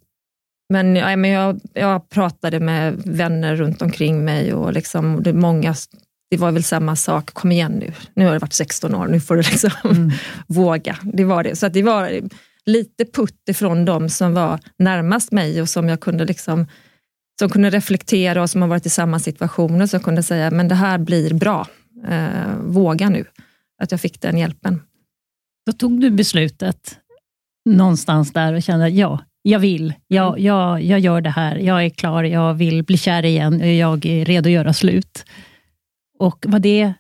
men, 0.70 0.96
ja, 0.96 1.16
men 1.16 1.32
jag, 1.32 1.60
jag, 1.74 2.10
pratade 2.10 2.60
med 2.60 3.02
vänner 3.06 3.56
runt 3.56 3.82
omkring 3.82 4.26
mig 4.26 4.54
och 4.54 4.74
liksom, 4.74 5.24
det, 5.24 5.34
många, 5.34 5.76
det 6.30 6.38
var 6.38 6.52
väl 6.52 6.64
samma 6.64 6.96
sak, 6.96 7.34
kom 7.34 7.52
igen 7.52 7.72
nu, 7.72 7.94
nu 8.14 8.26
har 8.26 8.34
det 8.34 8.40
varit 8.40 8.54
16 8.54 8.96
år, 8.96 9.08
nu 9.08 9.20
får 9.20 9.36
du 9.36 9.42
liksom 9.42 9.72
mm. 9.84 10.12
våga. 10.48 10.98
Det 11.04 11.24
var 11.24 11.44
det. 11.44 11.56
Så 11.56 11.68
det 11.68 11.84
var 11.84 12.22
lite 12.66 13.06
putt 13.06 13.50
ifrån 13.50 13.86
de 13.86 14.10
som 14.10 14.34
var 14.34 14.60
närmast 14.78 15.32
mig 15.32 15.62
och 15.62 15.70
som 15.70 15.90
jag 15.90 16.00
kunde 16.00 16.26
liksom 16.26 16.68
som 17.42 17.50
kunde 17.50 17.70
reflektera 17.70 18.42
och 18.42 18.50
som 18.50 18.62
har 18.62 18.70
varit 18.70 18.86
i 18.86 18.90
samma 18.90 19.20
situationer, 19.20 19.86
som 19.86 20.00
kunde 20.00 20.24
säga, 20.24 20.52
men 20.52 20.68
det 20.68 20.76
här 20.76 20.98
blir 20.98 21.34
bra. 21.34 21.68
Eh, 22.08 22.56
våga 22.60 23.10
nu. 23.10 23.26
Att 23.82 23.92
jag 23.92 24.02
fick 24.02 24.22
den 24.22 24.38
hjälpen. 24.38 24.82
Då 25.66 25.72
tog 25.72 26.02
du 26.02 26.12
beslutet 26.12 26.98
någonstans 27.66 28.34
där 28.34 28.54
och 28.54 28.64
kände, 28.64 28.90
ja, 28.90 29.20
jag 29.42 29.60
vill. 29.60 29.94
Jag, 30.08 30.28
mm. 30.28 30.44
jag, 30.44 30.82
jag 30.82 31.00
gör 31.00 31.22
det 31.22 31.30
här. 31.30 31.56
Jag 31.56 31.86
är 31.86 31.90
klar. 31.90 32.24
Jag 32.24 32.54
vill 32.54 32.84
bli 32.84 32.98
kär 32.98 33.26
igen. 33.26 33.78
Jag 33.78 34.06
är 34.06 34.26
redo 34.26 34.50
att 34.50 34.54
göra 34.54 34.74
slut. 34.74 35.26
Och 36.20 36.46
var 36.48 36.60
det, 36.60 36.94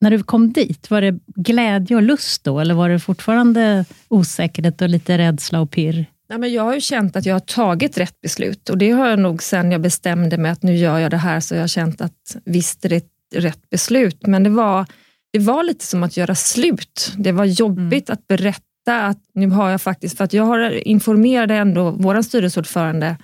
när 0.00 0.10
du 0.10 0.22
kom 0.22 0.52
dit, 0.52 0.90
var 0.90 1.00
det 1.00 1.18
glädje 1.26 1.96
och 1.96 2.02
lust 2.02 2.44
då, 2.44 2.60
eller 2.60 2.74
var 2.74 2.88
det 2.88 2.98
fortfarande 2.98 3.84
osäkerhet 4.08 4.82
och 4.82 4.88
lite 4.88 5.18
rädsla 5.18 5.60
och 5.60 5.70
pirr? 5.70 6.06
Ja, 6.32 6.38
men 6.38 6.52
jag 6.52 6.62
har 6.62 6.74
ju 6.74 6.80
känt 6.80 7.16
att 7.16 7.26
jag 7.26 7.34
har 7.34 7.40
tagit 7.40 7.98
rätt 7.98 8.20
beslut 8.20 8.70
och 8.70 8.78
det 8.78 8.90
har 8.90 9.08
jag 9.08 9.18
nog 9.18 9.42
sen 9.42 9.72
jag 9.72 9.80
bestämde 9.80 10.38
mig 10.38 10.50
att 10.50 10.62
nu 10.62 10.76
gör 10.76 10.98
jag 10.98 11.10
det 11.10 11.16
här, 11.16 11.40
så 11.40 11.54
jag 11.54 11.60
har 11.60 11.68
känt 11.68 12.00
att 12.00 12.36
visst 12.44 12.84
är 12.84 12.88
det 12.88 13.04
rätt 13.34 13.70
beslut. 13.70 14.26
Men 14.26 14.42
det 14.42 14.50
var, 14.50 14.86
det 15.32 15.38
var 15.38 15.62
lite 15.62 15.84
som 15.84 16.02
att 16.02 16.16
göra 16.16 16.34
slut. 16.34 17.12
Det 17.16 17.32
var 17.32 17.44
jobbigt 17.44 18.08
mm. 18.08 18.14
att 18.14 18.26
berätta 18.26 19.06
att 19.06 19.18
nu 19.34 19.48
har 19.48 19.70
jag 19.70 19.82
faktiskt, 19.82 20.16
för 20.16 20.24
att 20.24 20.32
jag 20.32 20.44
har 20.44 20.88
informerade 20.88 21.54
ändå 21.54 21.90
vår 21.90 22.22
styrelseordförande 22.22 23.16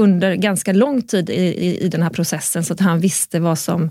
under 0.00 0.34
ganska 0.34 0.72
lång 0.72 1.02
tid 1.02 1.30
i, 1.30 1.42
i, 1.42 1.78
i 1.78 1.88
den 1.88 2.02
här 2.02 2.10
processen 2.10 2.64
så 2.64 2.72
att 2.72 2.80
han 2.80 3.00
visste 3.00 3.40
vad 3.40 3.58
som 3.58 3.90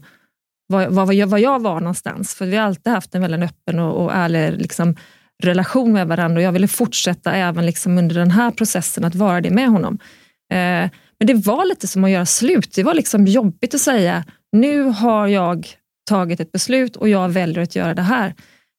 var, 0.68 0.88
var, 0.88 1.26
var 1.26 1.38
jag 1.38 1.62
var 1.62 1.80
någonstans. 1.80 2.36
För 2.36 2.46
vi 2.46 2.58
har 2.58 2.66
alltid 2.66 2.94
haft 2.94 3.16
en 3.16 3.22
väldigt 3.22 3.50
öppen 3.50 3.80
och, 3.80 4.04
och 4.04 4.14
ärlig 4.14 4.62
liksom, 4.62 4.96
relation 5.46 5.94
med 5.94 6.08
varandra 6.08 6.40
och 6.40 6.44
jag 6.44 6.52
ville 6.52 6.68
fortsätta 6.68 7.32
även 7.32 7.66
liksom 7.66 7.98
under 7.98 8.16
den 8.16 8.32
här 8.32 8.52
processen 8.52 9.06
att 9.06 9.16
vara 9.16 9.42
det 9.42 9.52
med 9.52 9.70
honom. 9.70 10.00
Eh, 10.52 10.90
men 11.20 11.28
det 11.28 11.34
var 11.34 11.66
lite 11.66 11.88
som 11.88 12.04
att 12.04 12.12
göra 12.12 12.26
slut. 12.26 12.76
Det 12.76 12.84
var 12.84 12.94
liksom 12.94 13.26
jobbigt 13.26 13.74
att 13.74 13.82
säga, 13.82 14.24
nu 14.52 14.84
har 14.84 15.28
jag 15.28 15.68
tagit 16.10 16.40
ett 16.40 16.52
beslut 16.52 16.96
och 16.96 17.10
jag 17.10 17.30
väljer 17.30 17.64
att 17.64 17.76
göra 17.76 17.94
det 17.94 18.02
här. 18.02 18.34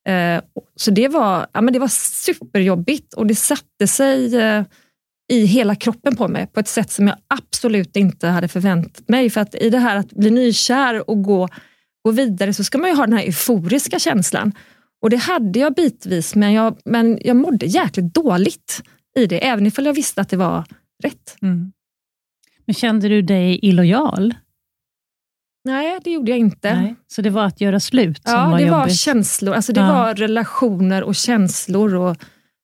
Eh, 0.08 0.42
så 0.76 0.90
det 0.90 1.08
var, 1.08 1.46
ja, 1.52 1.60
men 1.60 1.72
det 1.72 1.78
var 1.78 1.88
superjobbigt 2.24 3.14
och 3.14 3.26
det 3.26 3.34
satte 3.34 3.86
sig 3.86 4.36
eh, 4.36 4.64
i 5.32 5.44
hela 5.44 5.74
kroppen 5.74 6.16
på 6.16 6.28
mig 6.28 6.46
på 6.46 6.60
ett 6.60 6.68
sätt 6.68 6.90
som 6.90 7.06
jag 7.06 7.16
absolut 7.26 7.96
inte 7.96 8.28
hade 8.28 8.48
förväntat 8.48 9.08
mig. 9.08 9.30
För 9.30 9.40
att 9.40 9.54
i 9.54 9.70
det 9.70 9.78
här 9.78 9.96
att 9.96 10.12
bli 10.12 10.30
nykär 10.30 11.10
och 11.10 11.22
gå, 11.22 11.48
gå 12.04 12.10
vidare 12.10 12.54
så 12.54 12.64
ska 12.64 12.78
man 12.78 12.90
ju 12.90 12.96
ha 12.96 13.06
den 13.06 13.18
här 13.18 13.24
euforiska 13.24 13.98
känslan. 13.98 14.52
Och 15.02 15.10
det 15.10 15.16
hade 15.16 15.58
jag 15.58 15.74
bitvis, 15.74 16.34
men 16.34 16.52
jag, 16.52 16.78
men 16.84 17.18
jag 17.24 17.36
mådde 17.36 17.66
jäkligt 17.66 18.14
dåligt 18.14 18.82
i 19.18 19.26
det, 19.26 19.46
även 19.46 19.66
ifall 19.66 19.86
jag 19.86 19.94
visste 19.94 20.20
att 20.20 20.28
det 20.28 20.36
var 20.36 20.64
rätt. 21.02 21.36
Mm. 21.42 21.72
Men 22.66 22.74
kände 22.74 23.08
du 23.08 23.22
dig 23.22 23.58
illojal? 23.62 24.34
Nej, 25.64 25.98
det 26.04 26.10
gjorde 26.10 26.30
jag 26.30 26.38
inte. 26.38 26.74
Nej, 26.74 26.94
så 27.06 27.22
det 27.22 27.30
var 27.30 27.44
att 27.44 27.60
göra 27.60 27.80
slut 27.80 28.22
som 28.24 28.32
ja, 28.34 28.48
var 28.48 28.58
det 28.58 28.62
jobbigt? 28.62 28.72
var 28.72 28.88
känslor. 28.88 29.54
Alltså 29.54 29.72
det 29.72 29.80
ja. 29.80 29.92
var 29.92 30.14
relationer 30.14 31.02
och 31.02 31.14
känslor 31.14 31.94
och 31.94 32.16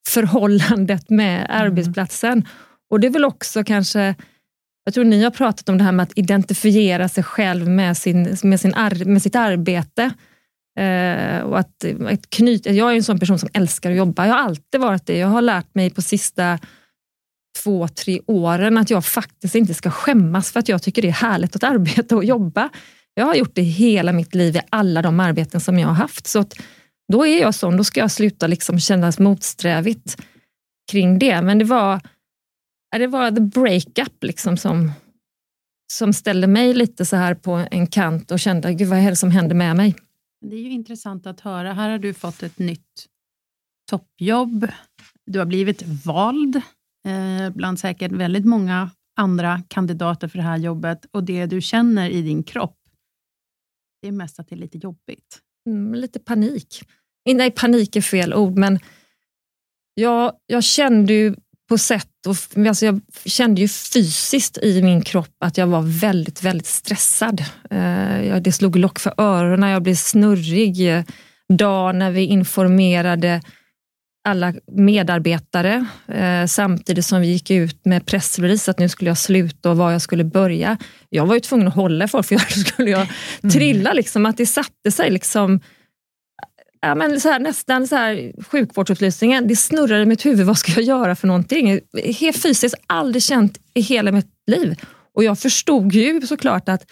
förhållandet 0.08 1.10
med 1.10 1.38
mm. 1.38 1.66
arbetsplatsen. 1.66 2.48
Och 2.90 3.00
det 3.00 3.06
är 3.06 3.10
väl 3.10 3.24
också 3.24 3.64
kanske, 3.64 4.14
jag 4.84 4.94
tror 4.94 5.04
ni 5.04 5.24
har 5.24 5.30
pratat 5.30 5.68
om 5.68 5.78
det 5.78 5.84
här 5.84 5.92
med 5.92 6.02
att 6.02 6.18
identifiera 6.18 7.08
sig 7.08 7.24
själv 7.24 7.68
med, 7.68 7.96
sin, 7.96 8.36
med, 8.42 8.60
sin 8.60 8.74
ar, 8.74 9.04
med 9.04 9.22
sitt 9.22 9.36
arbete. 9.36 10.10
Eh, 10.78 11.40
och 11.40 11.58
att, 11.58 11.84
att 12.08 12.30
knyta, 12.30 12.70
jag 12.70 12.92
är 12.92 12.96
en 12.96 13.02
sån 13.02 13.18
person 13.18 13.38
som 13.38 13.48
älskar 13.52 13.90
att 13.90 13.96
jobba. 13.96 14.26
Jag 14.26 14.34
har 14.34 14.40
alltid 14.40 14.80
varit 14.80 15.06
det. 15.06 15.18
Jag 15.18 15.28
har 15.28 15.42
lärt 15.42 15.74
mig 15.74 15.90
på 15.90 16.02
sista 16.02 16.58
två, 17.62 17.88
tre 17.88 18.20
åren 18.26 18.78
att 18.78 18.90
jag 18.90 19.04
faktiskt 19.04 19.54
inte 19.54 19.74
ska 19.74 19.90
skämmas 19.90 20.52
för 20.52 20.60
att 20.60 20.68
jag 20.68 20.82
tycker 20.82 21.02
det 21.02 21.08
är 21.08 21.12
härligt 21.12 21.56
att 21.56 21.64
arbeta 21.64 22.16
och 22.16 22.24
jobba. 22.24 22.68
Jag 23.14 23.24
har 23.24 23.34
gjort 23.34 23.54
det 23.54 23.62
hela 23.62 24.12
mitt 24.12 24.34
liv 24.34 24.56
i 24.56 24.60
alla 24.70 25.02
de 25.02 25.20
arbeten 25.20 25.60
som 25.60 25.78
jag 25.78 25.88
har 25.88 25.94
haft. 25.94 26.26
Så 26.26 26.38
att, 26.38 26.54
då 27.12 27.26
är 27.26 27.40
jag 27.40 27.54
sån, 27.54 27.76
då 27.76 27.84
ska 27.84 28.00
jag 28.00 28.10
sluta 28.10 28.46
liksom 28.46 28.80
kännas 28.80 29.18
motsträvigt 29.18 30.22
kring 30.90 31.18
det. 31.18 31.42
Men 31.42 31.58
det 31.58 31.64
var, 31.64 32.00
det 32.98 33.06
var 33.06 33.30
the 33.30 33.40
breakup 33.40 34.24
liksom 34.24 34.56
som, 34.56 34.92
som 35.92 36.12
ställde 36.12 36.46
mig 36.46 36.74
lite 36.74 37.04
så 37.04 37.16
här 37.16 37.34
på 37.34 37.66
en 37.70 37.86
kant 37.86 38.30
och 38.30 38.40
kände, 38.40 38.74
gud 38.74 38.88
vad 38.88 38.98
är 38.98 39.10
det 39.10 39.16
som 39.16 39.30
händer 39.30 39.54
med 39.54 39.76
mig? 39.76 39.94
Det 40.40 40.56
är 40.56 40.60
ju 40.60 40.70
intressant 40.70 41.26
att 41.26 41.40
höra. 41.40 41.72
Här 41.72 41.90
har 41.90 41.98
du 41.98 42.14
fått 42.14 42.42
ett 42.42 42.58
nytt 42.58 43.06
toppjobb. 43.90 44.68
Du 45.26 45.38
har 45.38 45.46
blivit 45.46 45.82
vald 45.82 46.56
eh, 47.06 47.50
bland 47.54 47.80
säkert 47.80 48.12
väldigt 48.12 48.44
många 48.44 48.90
andra 49.16 49.62
kandidater 49.68 50.28
för 50.28 50.38
det 50.38 50.44
här 50.44 50.58
jobbet 50.58 51.06
och 51.10 51.24
det 51.24 51.46
du 51.46 51.60
känner 51.60 52.10
i 52.10 52.22
din 52.22 52.42
kropp, 52.42 52.78
det 54.02 54.08
är 54.08 54.12
mest 54.12 54.40
att 54.40 54.48
det 54.48 54.54
är 54.54 54.58
lite 54.58 54.78
jobbigt. 54.78 55.40
Mm, 55.66 55.94
lite 55.94 56.18
panik. 56.18 56.82
Nej, 57.34 57.50
panik 57.50 57.96
är 57.96 58.00
fel 58.00 58.34
ord, 58.34 58.58
men 58.58 58.78
jag, 59.94 60.32
jag 60.46 60.64
kände 60.64 61.12
ju 61.12 61.36
på 61.68 61.78
sätt 61.78 62.17
och 62.28 62.66
alltså 62.66 62.86
jag 62.86 63.00
kände 63.24 63.60
ju 63.60 63.68
fysiskt 63.68 64.58
i 64.58 64.82
min 64.82 65.02
kropp 65.02 65.34
att 65.40 65.58
jag 65.58 65.66
var 65.66 65.82
väldigt, 66.00 66.42
väldigt 66.42 66.66
stressad. 66.66 67.40
Eh, 67.70 68.36
det 68.36 68.52
slog 68.52 68.76
lock 68.76 68.98
för 68.98 69.14
öronen, 69.18 69.70
jag 69.70 69.82
blev 69.82 69.94
snurrig. 69.94 71.04
Dag 71.48 71.94
när 71.94 72.10
vi 72.10 72.24
informerade 72.24 73.40
alla 74.28 74.54
medarbetare 74.72 75.86
eh, 76.08 76.46
samtidigt 76.46 77.06
som 77.06 77.20
vi 77.20 77.26
gick 77.26 77.50
ut 77.50 77.84
med 77.84 78.06
pressrelease 78.06 78.70
att 78.70 78.78
nu 78.78 78.88
skulle 78.88 79.10
jag 79.10 79.18
sluta 79.18 79.70
och 79.70 79.76
var 79.76 79.92
jag 79.92 80.02
skulle 80.02 80.24
börja. 80.24 80.78
Jag 81.08 81.26
var 81.26 81.34
ju 81.34 81.40
tvungen 81.40 81.68
att 81.68 81.74
hålla 81.74 82.08
folk 82.08 82.26
för 82.26 82.34
jag 82.34 82.50
skulle 82.66 82.90
jag 82.90 83.06
mm. 83.42 83.50
trilla. 83.52 83.92
Liksom, 83.92 84.26
att 84.26 84.36
det 84.36 84.46
satte 84.46 84.90
sig 84.90 85.10
liksom 85.10 85.60
ja, 86.80 86.94
men 86.94 87.20
så 87.20 87.28
här, 87.28 87.40
nästan 87.40 87.86
så 87.86 87.96
här, 87.96 88.32
sjukvårdsupplysningen. 88.50 89.48
Det 89.48 89.56
snurrar 89.56 90.00
i 90.00 90.06
mitt 90.06 90.26
huvud. 90.26 90.46
Vad 90.46 90.58
ska 90.58 90.72
jag 90.72 90.82
göra 90.82 91.16
för 91.16 91.26
någonting? 91.26 91.80
Helt 92.20 92.42
fysiskt 92.42 92.74
aldrig 92.86 93.22
känt 93.22 93.58
i 93.74 93.80
hela 93.80 94.12
mitt 94.12 94.30
liv. 94.46 94.80
Och 95.14 95.24
jag 95.24 95.38
förstod 95.38 95.92
ju 95.92 96.20
såklart 96.20 96.68
att 96.68 96.84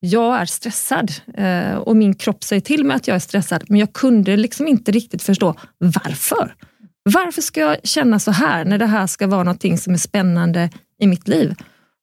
jag 0.00 0.36
är 0.36 0.44
stressad 0.44 1.12
eh, 1.34 1.74
och 1.74 1.96
min 1.96 2.14
kropp 2.14 2.44
säger 2.44 2.60
till 2.60 2.84
mig 2.84 2.96
att 2.96 3.08
jag 3.08 3.14
är 3.14 3.18
stressad. 3.18 3.64
Men 3.68 3.80
jag 3.80 3.92
kunde 3.92 4.36
liksom 4.36 4.68
inte 4.68 4.92
riktigt 4.92 5.22
förstå 5.22 5.54
varför. 5.78 6.54
Varför 7.02 7.42
ska 7.42 7.60
jag 7.60 7.76
känna 7.84 8.18
så 8.18 8.30
här 8.30 8.64
när 8.64 8.78
det 8.78 8.86
här 8.86 9.06
ska 9.06 9.26
vara 9.26 9.42
någonting 9.42 9.78
som 9.78 9.94
är 9.94 9.98
spännande 9.98 10.70
i 11.00 11.06
mitt 11.06 11.28
liv? 11.28 11.54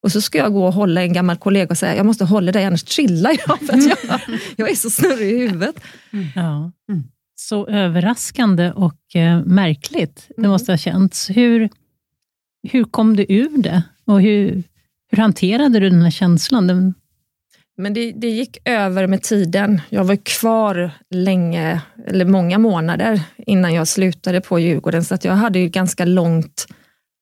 Och 0.03 0.11
så 0.11 0.21
ska 0.21 0.37
jag 0.37 0.53
gå 0.53 0.65
och 0.65 0.73
hålla 0.73 1.01
en 1.01 1.13
gammal 1.13 1.37
kollega 1.37 1.71
och 1.71 1.77
säga, 1.77 1.95
jag 1.95 2.05
måste 2.05 2.25
hålla 2.25 2.51
dig 2.51 2.65
annars 2.65 2.83
trillar 2.83 3.31
jag. 3.47 3.59
För 3.59 3.73
att 3.73 3.85
jag, 3.87 4.19
jag 4.55 4.69
är 4.69 4.75
så 4.75 4.89
snurrig 4.89 5.31
i 5.31 5.37
huvudet. 5.37 5.75
Mm. 6.13 6.25
Ja. 6.35 6.71
Mm. 6.89 7.03
Så 7.35 7.67
överraskande 7.67 8.71
och 8.71 9.15
eh, 9.15 9.45
märkligt, 9.45 10.25
det 10.29 10.37
mm. 10.37 10.51
måste 10.51 10.71
ha 10.71 10.77
känts. 10.77 11.29
Hur, 11.29 11.69
hur 12.67 12.83
kom 12.83 13.15
du 13.15 13.25
ur 13.29 13.57
det? 13.57 13.83
Och 14.05 14.21
hur, 14.21 14.63
hur 15.11 15.17
hanterade 15.17 15.79
du 15.79 15.89
den 15.89 16.01
här 16.01 16.11
känslan? 16.11 16.67
Den... 16.67 16.93
Men 17.77 17.93
det, 17.93 18.11
det 18.11 18.29
gick 18.29 18.57
över 18.65 19.07
med 19.07 19.21
tiden. 19.21 19.81
Jag 19.89 20.03
var 20.03 20.15
kvar 20.15 20.91
länge, 21.09 21.81
eller 22.07 22.25
många 22.25 22.57
månader 22.57 23.21
innan 23.37 23.73
jag 23.73 23.87
slutade 23.87 24.41
på 24.41 24.59
Djurgården, 24.59 25.03
så 25.03 25.15
att 25.15 25.25
jag 25.25 25.33
hade 25.33 25.59
ju 25.59 25.69
ganska 25.69 26.05
långt 26.05 26.67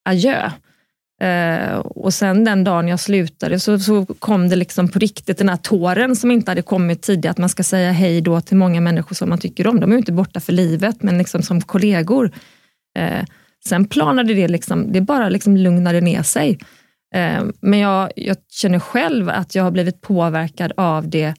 adjö. 0.05 0.51
Eh, 1.21 1.77
och 1.77 2.13
sen 2.13 2.43
den 2.43 2.63
dagen 2.63 2.87
jag 2.87 2.99
slutade 2.99 3.59
så, 3.59 3.79
så 3.79 4.05
kom 4.05 4.49
det 4.49 4.55
liksom 4.55 4.87
på 4.87 4.99
riktigt 4.99 5.37
den 5.37 5.49
här 5.49 5.57
tåren 5.57 6.15
som 6.15 6.31
inte 6.31 6.51
hade 6.51 6.61
kommit 6.61 7.01
tidigare, 7.01 7.31
att 7.31 7.37
man 7.37 7.49
ska 7.49 7.63
säga 7.63 7.91
hej 7.91 8.21
då 8.21 8.41
till 8.41 8.57
många 8.57 8.81
människor 8.81 9.15
som 9.15 9.29
man 9.29 9.39
tycker 9.39 9.67
om. 9.67 9.79
De 9.79 9.89
är 9.89 9.93
ju 9.93 9.99
inte 9.99 10.11
borta 10.11 10.39
för 10.39 10.53
livet, 10.53 11.03
men 11.03 11.17
liksom 11.17 11.41
som 11.41 11.61
kollegor. 11.61 12.31
Eh, 12.97 13.25
sen 13.65 13.85
planade 13.85 14.33
det, 14.33 14.47
liksom, 14.47 14.91
det 14.91 15.01
bara 15.01 15.29
liksom 15.29 15.57
lugnade 15.57 16.01
ner 16.01 16.23
sig. 16.23 16.59
Eh, 17.15 17.43
men 17.59 17.79
jag, 17.79 18.11
jag, 18.15 18.37
känner 18.49 18.79
själv 18.79 19.29
att 19.29 19.55
jag 19.55 19.63
har 19.63 19.71
blivit 19.71 20.01
påverkad 20.01 20.71
av 20.77 21.09
det 21.09 21.33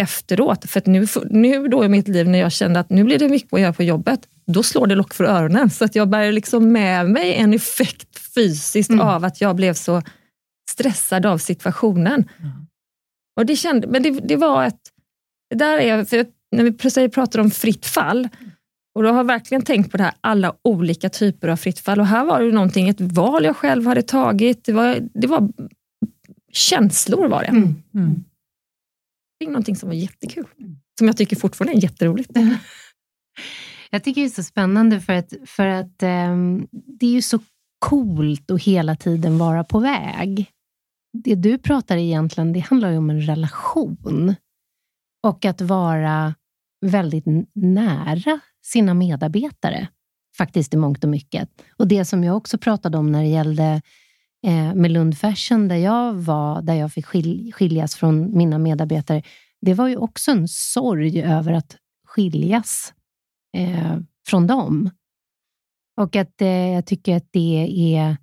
efteråt. 0.00 0.70
För 0.70 0.82
nu, 0.84 1.06
nu 1.30 1.68
då 1.68 1.84
i 1.84 1.88
mitt 1.88 2.08
liv 2.08 2.28
när 2.28 2.38
jag 2.38 2.52
kände 2.52 2.80
att 2.80 2.90
nu 2.90 3.04
blir 3.04 3.18
det 3.18 3.28
mycket 3.28 3.52
att 3.52 3.60
göra 3.60 3.72
på 3.72 3.82
jobbet, 3.82 4.20
då 4.52 4.62
slår 4.62 4.86
det 4.86 4.94
lock 4.94 5.14
för 5.14 5.24
öronen. 5.24 5.70
Så 5.70 5.84
att 5.84 5.94
jag 5.94 6.08
bär 6.08 6.32
liksom 6.32 6.72
med 6.72 7.10
mig 7.10 7.34
en 7.34 7.54
effekt 7.54 8.18
fysiskt 8.34 8.90
mm. 8.90 9.06
av 9.06 9.24
att 9.24 9.40
jag 9.40 9.56
blev 9.56 9.74
så 9.74 10.02
stressad 10.70 11.26
av 11.26 11.38
situationen. 11.38 12.28
Mm. 12.38 12.52
Och 13.36 13.46
det 13.46 13.56
kände, 13.56 13.86
men 13.86 14.02
det, 14.02 14.10
det, 14.10 14.36
var 14.36 14.64
ett... 14.64 14.80
Det 15.50 15.56
där 15.56 15.78
är, 15.78 16.04
för 16.04 16.26
när 16.56 17.00
vi 17.00 17.08
pratar 17.08 17.38
om 17.38 17.50
fritt 17.50 17.86
fall, 17.86 18.28
och 18.94 19.02
då 19.02 19.08
har 19.08 19.16
jag 19.16 19.24
verkligen 19.24 19.62
tänkt 19.62 19.90
på 19.90 19.96
det 19.96 20.02
här, 20.02 20.14
alla 20.20 20.56
olika 20.64 21.08
typer 21.08 21.48
av 21.48 21.56
fritt 21.56 21.78
fall. 21.78 22.00
Och 22.00 22.06
här 22.06 22.24
var 22.24 22.42
det 22.42 22.52
någonting, 22.52 22.88
ett 22.88 23.00
val 23.00 23.44
jag 23.44 23.56
själv 23.56 23.86
hade 23.86 24.02
tagit. 24.02 24.64
Det 24.64 24.72
var, 24.72 24.98
det 25.14 25.26
var 25.26 25.48
känslor 26.52 27.28
var 27.28 27.40
det. 27.40 27.48
Mm. 27.48 27.74
Mm. 27.94 28.24
Det 29.38 29.46
är 29.46 29.48
någonting 29.48 29.76
som 29.76 29.88
var 29.88 29.96
jättekul. 29.96 30.46
Som 30.98 31.06
jag 31.06 31.16
tycker 31.16 31.36
fortfarande 31.36 31.78
är 31.78 31.82
jätteroligt. 31.82 32.30
Jag 33.94 34.04
tycker 34.04 34.20
det 34.20 34.26
är 34.26 34.30
så 34.30 34.42
spännande 34.42 35.00
för 35.00 35.12
att, 35.12 35.32
för 35.46 35.66
att 35.66 36.02
um, 36.02 36.68
det 36.72 37.06
är 37.06 37.10
ju 37.10 37.22
så 37.22 37.38
coolt 37.78 38.50
att 38.50 38.62
hela 38.62 38.96
tiden 38.96 39.38
vara 39.38 39.64
på 39.64 39.78
väg. 39.78 40.50
Det 41.12 41.34
du 41.34 41.58
pratar 41.58 41.96
egentligen, 41.96 42.52
det 42.52 42.60
handlar 42.60 42.90
ju 42.90 42.98
om 42.98 43.10
en 43.10 43.26
relation. 43.26 44.34
Och 45.22 45.44
att 45.44 45.60
vara 45.60 46.34
väldigt 46.86 47.24
nära 47.54 48.40
sina 48.64 48.94
medarbetare, 48.94 49.88
faktiskt 50.38 50.74
i 50.74 50.76
mångt 50.76 51.04
och 51.04 51.10
mycket. 51.10 51.48
Och 51.76 51.88
det 51.88 52.04
som 52.04 52.24
jag 52.24 52.36
också 52.36 52.58
pratade 52.58 52.98
om 52.98 53.12
när 53.12 53.22
det 53.22 53.28
gällde 53.28 53.82
eh, 54.46 54.74
med 54.74 54.90
Lund 54.90 55.18
Fashion, 55.18 55.68
där 55.68 55.76
jag 55.76 56.14
var, 56.14 56.62
där 56.62 56.74
jag 56.74 56.92
fick 56.92 57.06
skil, 57.06 57.52
skiljas 57.54 57.96
från 57.96 58.36
mina 58.36 58.58
medarbetare, 58.58 59.22
det 59.60 59.74
var 59.74 59.88
ju 59.88 59.96
också 59.96 60.30
en 60.30 60.48
sorg 60.48 61.22
över 61.22 61.52
att 61.52 61.76
skiljas 62.06 62.94
eh, 63.56 63.98
från 64.26 64.46
dem. 64.46 64.90
Och 65.96 66.16
att 66.16 66.42
eh, 66.42 66.48
jag 66.48 66.86
tycker 66.86 67.16
att 67.16 67.28
det 67.30 67.66
är 67.96 68.16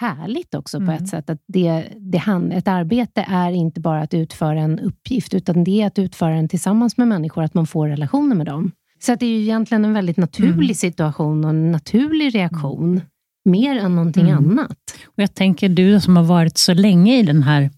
härligt 0.00 0.54
också 0.54 0.76
mm. 0.76 0.86
på 0.86 0.92
ett 0.92 0.98
mm. 0.98 1.08
sätt. 1.08 1.30
Att 1.30 1.42
det, 1.46 1.88
det 1.96 2.18
han, 2.18 2.52
ett 2.52 2.68
arbete 2.68 3.26
är 3.28 3.52
inte 3.52 3.80
bara 3.80 4.02
att 4.02 4.14
utföra 4.14 4.60
en 4.60 4.78
uppgift, 4.78 5.34
utan 5.34 5.64
det 5.64 5.82
är 5.82 5.86
att 5.86 5.98
utföra 5.98 6.34
den 6.34 6.48
tillsammans 6.48 6.96
med 6.96 7.08
människor, 7.08 7.42
att 7.42 7.54
man 7.54 7.66
får 7.66 7.88
relationer 7.88 8.36
med 8.36 8.46
dem. 8.46 8.72
Så 8.98 9.12
att 9.12 9.20
det 9.20 9.26
är 9.26 9.30
ju 9.30 9.42
egentligen 9.42 9.84
en 9.84 9.92
väldigt 9.92 10.16
naturlig 10.16 10.52
mm. 10.52 10.74
situation 10.74 11.44
och 11.44 11.50
en 11.50 11.72
naturlig 11.72 12.34
reaktion, 12.34 13.00
mer 13.44 13.76
än 13.76 13.96
någonting 13.96 14.30
mm. 14.30 14.36
annat. 14.36 14.78
Och 15.04 15.22
Jag 15.22 15.34
tänker, 15.34 15.68
du 15.68 16.00
som 16.00 16.16
har 16.16 16.24
varit 16.24 16.58
så 16.58 16.74
länge 16.74 17.18
i 17.18 17.22
den 17.22 17.42
här 17.42 17.70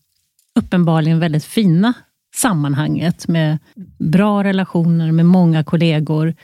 uppenbarligen 0.59 1.21
väldigt 1.21 1.45
fina 1.45 1.95
sammanhanget 2.37 3.29
med 3.29 3.59
bra 3.99 4.45
relationer 4.45 5.13
med 5.13 5.27
många 5.27 5.65
kollegor, 5.65 6.35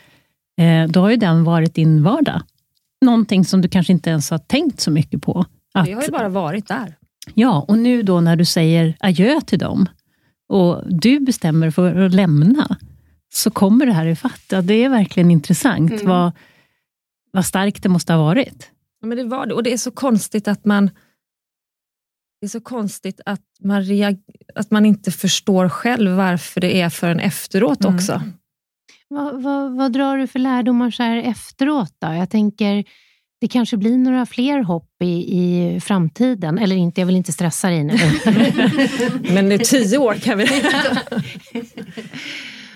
eh, 0.59 0.89
då 0.89 1.01
har 1.01 1.11
ju 1.11 1.17
den 1.17 1.45
varit 1.45 1.75
din 1.75 2.03
vardag. 2.03 2.43
Någonting 3.05 3.45
som 3.45 3.61
du 3.61 3.69
kanske 3.69 3.93
inte 3.93 4.11
ens 4.11 4.31
har 4.31 4.39
tänkt 4.39 4.81
så 4.81 4.91
mycket 4.91 5.23
på. 5.23 5.45
Att, 5.75 5.89
Vi 5.89 5.93
har 5.93 6.03
ju 6.03 6.11
bara 6.11 6.29
varit 6.29 6.69
där. 6.69 6.97
Ja, 7.35 7.65
och 7.69 7.79
nu 7.79 8.03
då 8.03 8.21
när 8.21 8.37
du 8.37 8.45
säger 8.45 8.97
adjö 9.01 9.41
till 9.41 9.59
dem 9.59 9.87
och 10.49 10.83
du 10.87 11.21
bestämmer 11.21 11.71
för 11.71 11.97
att 11.97 12.15
lämna, 12.15 12.77
så 13.35 13.51
kommer 13.51 13.87
det 13.87 13.93
här 13.93 14.07
i 14.07 14.17
fatt. 14.17 14.45
Ja, 14.51 14.63
det 14.63 14.75
är 14.75 14.89
verkligen 14.89 15.31
intressant 15.31 15.93
mm. 15.93 16.07
vad, 16.07 16.33
vad 17.33 17.47
starkt 17.47 17.83
det 17.83 17.89
måste 17.89 18.13
ha 18.13 18.23
varit. 18.23 18.71
Ja, 19.01 19.07
men 19.07 19.19
det 19.19 19.25
var 19.25 19.47
det, 19.47 19.55
och 19.55 19.63
det 19.63 19.73
är 19.73 19.77
så 19.77 19.91
konstigt 19.91 20.49
att 20.49 20.65
man 20.65 20.91
det 22.43 22.47
är 22.47 22.49
så 22.49 22.61
konstigt 22.61 23.21
att 23.27 23.41
man, 23.61 23.85
att 24.55 24.71
man 24.71 24.87
inte 24.87 25.11
förstår 25.11 25.69
själv 25.69 26.11
varför 26.11 26.61
det 26.61 26.81
är 26.81 26.91
förrän 26.91 27.21
efteråt 27.21 27.85
mm. 27.85 27.95
också. 27.95 28.23
Vad, 29.09 29.43
vad, 29.43 29.77
vad, 29.77 29.93
drar 29.93 30.17
du 30.17 30.27
för 30.27 30.39
lärdomar 30.39 30.91
så 30.91 31.03
här 31.03 31.17
efteråt? 31.17 31.95
Då? 31.99 32.13
Jag 32.13 32.31
tänker, 32.31 32.85
det 33.41 33.49
kanske 33.49 33.77
blir 33.77 33.99
några 33.99 34.27
fler 34.27 34.63
hopp 34.63 35.03
i, 35.03 35.39
i 35.39 35.81
framtiden. 35.81 36.59
Eller 36.59 36.77
inte, 36.77 37.01
jag 37.01 37.07
vill 37.07 37.17
inte 37.17 37.33
stressa 37.33 37.69
dig 37.69 37.85
nu. 37.85 37.93
Men 39.35 39.53
är 39.53 39.59
tio 39.59 39.99
år 39.99 40.15
kan 40.15 40.39
vi... 40.39 40.47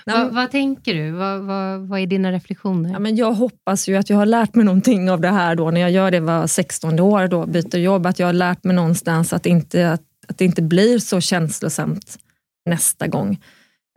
vad, 0.06 0.34
vad, 0.34 0.50
tänker 0.50 0.94
du? 0.94 1.10
Vad, 1.10 1.40
vad, 1.40 1.80
vad, 1.80 2.00
är 2.00 2.06
dina 2.06 2.32
reflektioner? 2.32 2.92
Ja, 2.92 2.98
men 2.98 3.16
jag 3.16 3.32
hoppas 3.32 3.88
ju 3.88 3.96
att 3.96 4.10
jag 4.10 4.16
har 4.16 4.26
lärt 4.26 4.54
mig 4.54 4.64
någonting 4.64 5.10
av 5.10 5.20
det 5.20 5.28
här 5.28 5.54
då, 5.54 5.70
när 5.70 5.80
jag 5.80 5.90
gör 5.90 6.10
det 6.10 6.20
var 6.20 6.46
16 6.46 7.00
år, 7.00 7.28
då, 7.28 7.46
byter 7.46 7.76
jobb, 7.76 8.06
att 8.06 8.18
jag 8.18 8.26
har 8.26 8.32
lärt 8.32 8.64
mig 8.64 8.76
någonstans 8.76 9.32
att, 9.32 9.46
inte, 9.46 9.90
att, 9.90 10.02
att 10.28 10.38
det 10.38 10.44
inte 10.44 10.62
blir 10.62 10.98
så 10.98 11.20
känslosamt 11.20 12.18
nästa 12.66 13.06
gång. 13.06 13.38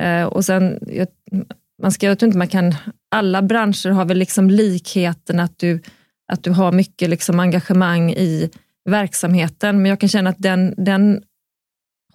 Eh, 0.02 0.24
och 0.24 0.46
sen, 0.46 0.80
jag, 0.88 1.08
man 1.82 1.92
ska, 1.92 2.06
jag 2.06 2.20
tror 2.20 2.28
inte 2.28 2.38
man 2.38 2.48
kan, 2.48 2.76
alla 3.12 3.42
branscher 3.42 3.90
har 3.90 4.06
väl 4.06 4.18
liksom 4.18 4.50
likheten 4.50 5.40
att 5.40 5.60
du, 5.60 5.82
att 6.32 6.44
du 6.44 6.52
har 6.52 6.72
mycket 6.72 7.10
liksom 7.10 7.40
engagemang 7.40 8.12
i 8.12 8.50
verksamheten, 8.90 9.82
men 9.82 9.90
jag 9.90 10.00
kan 10.00 10.10
känna 10.10 10.30
att 10.30 10.40
den, 10.40 10.74
den 10.78 11.24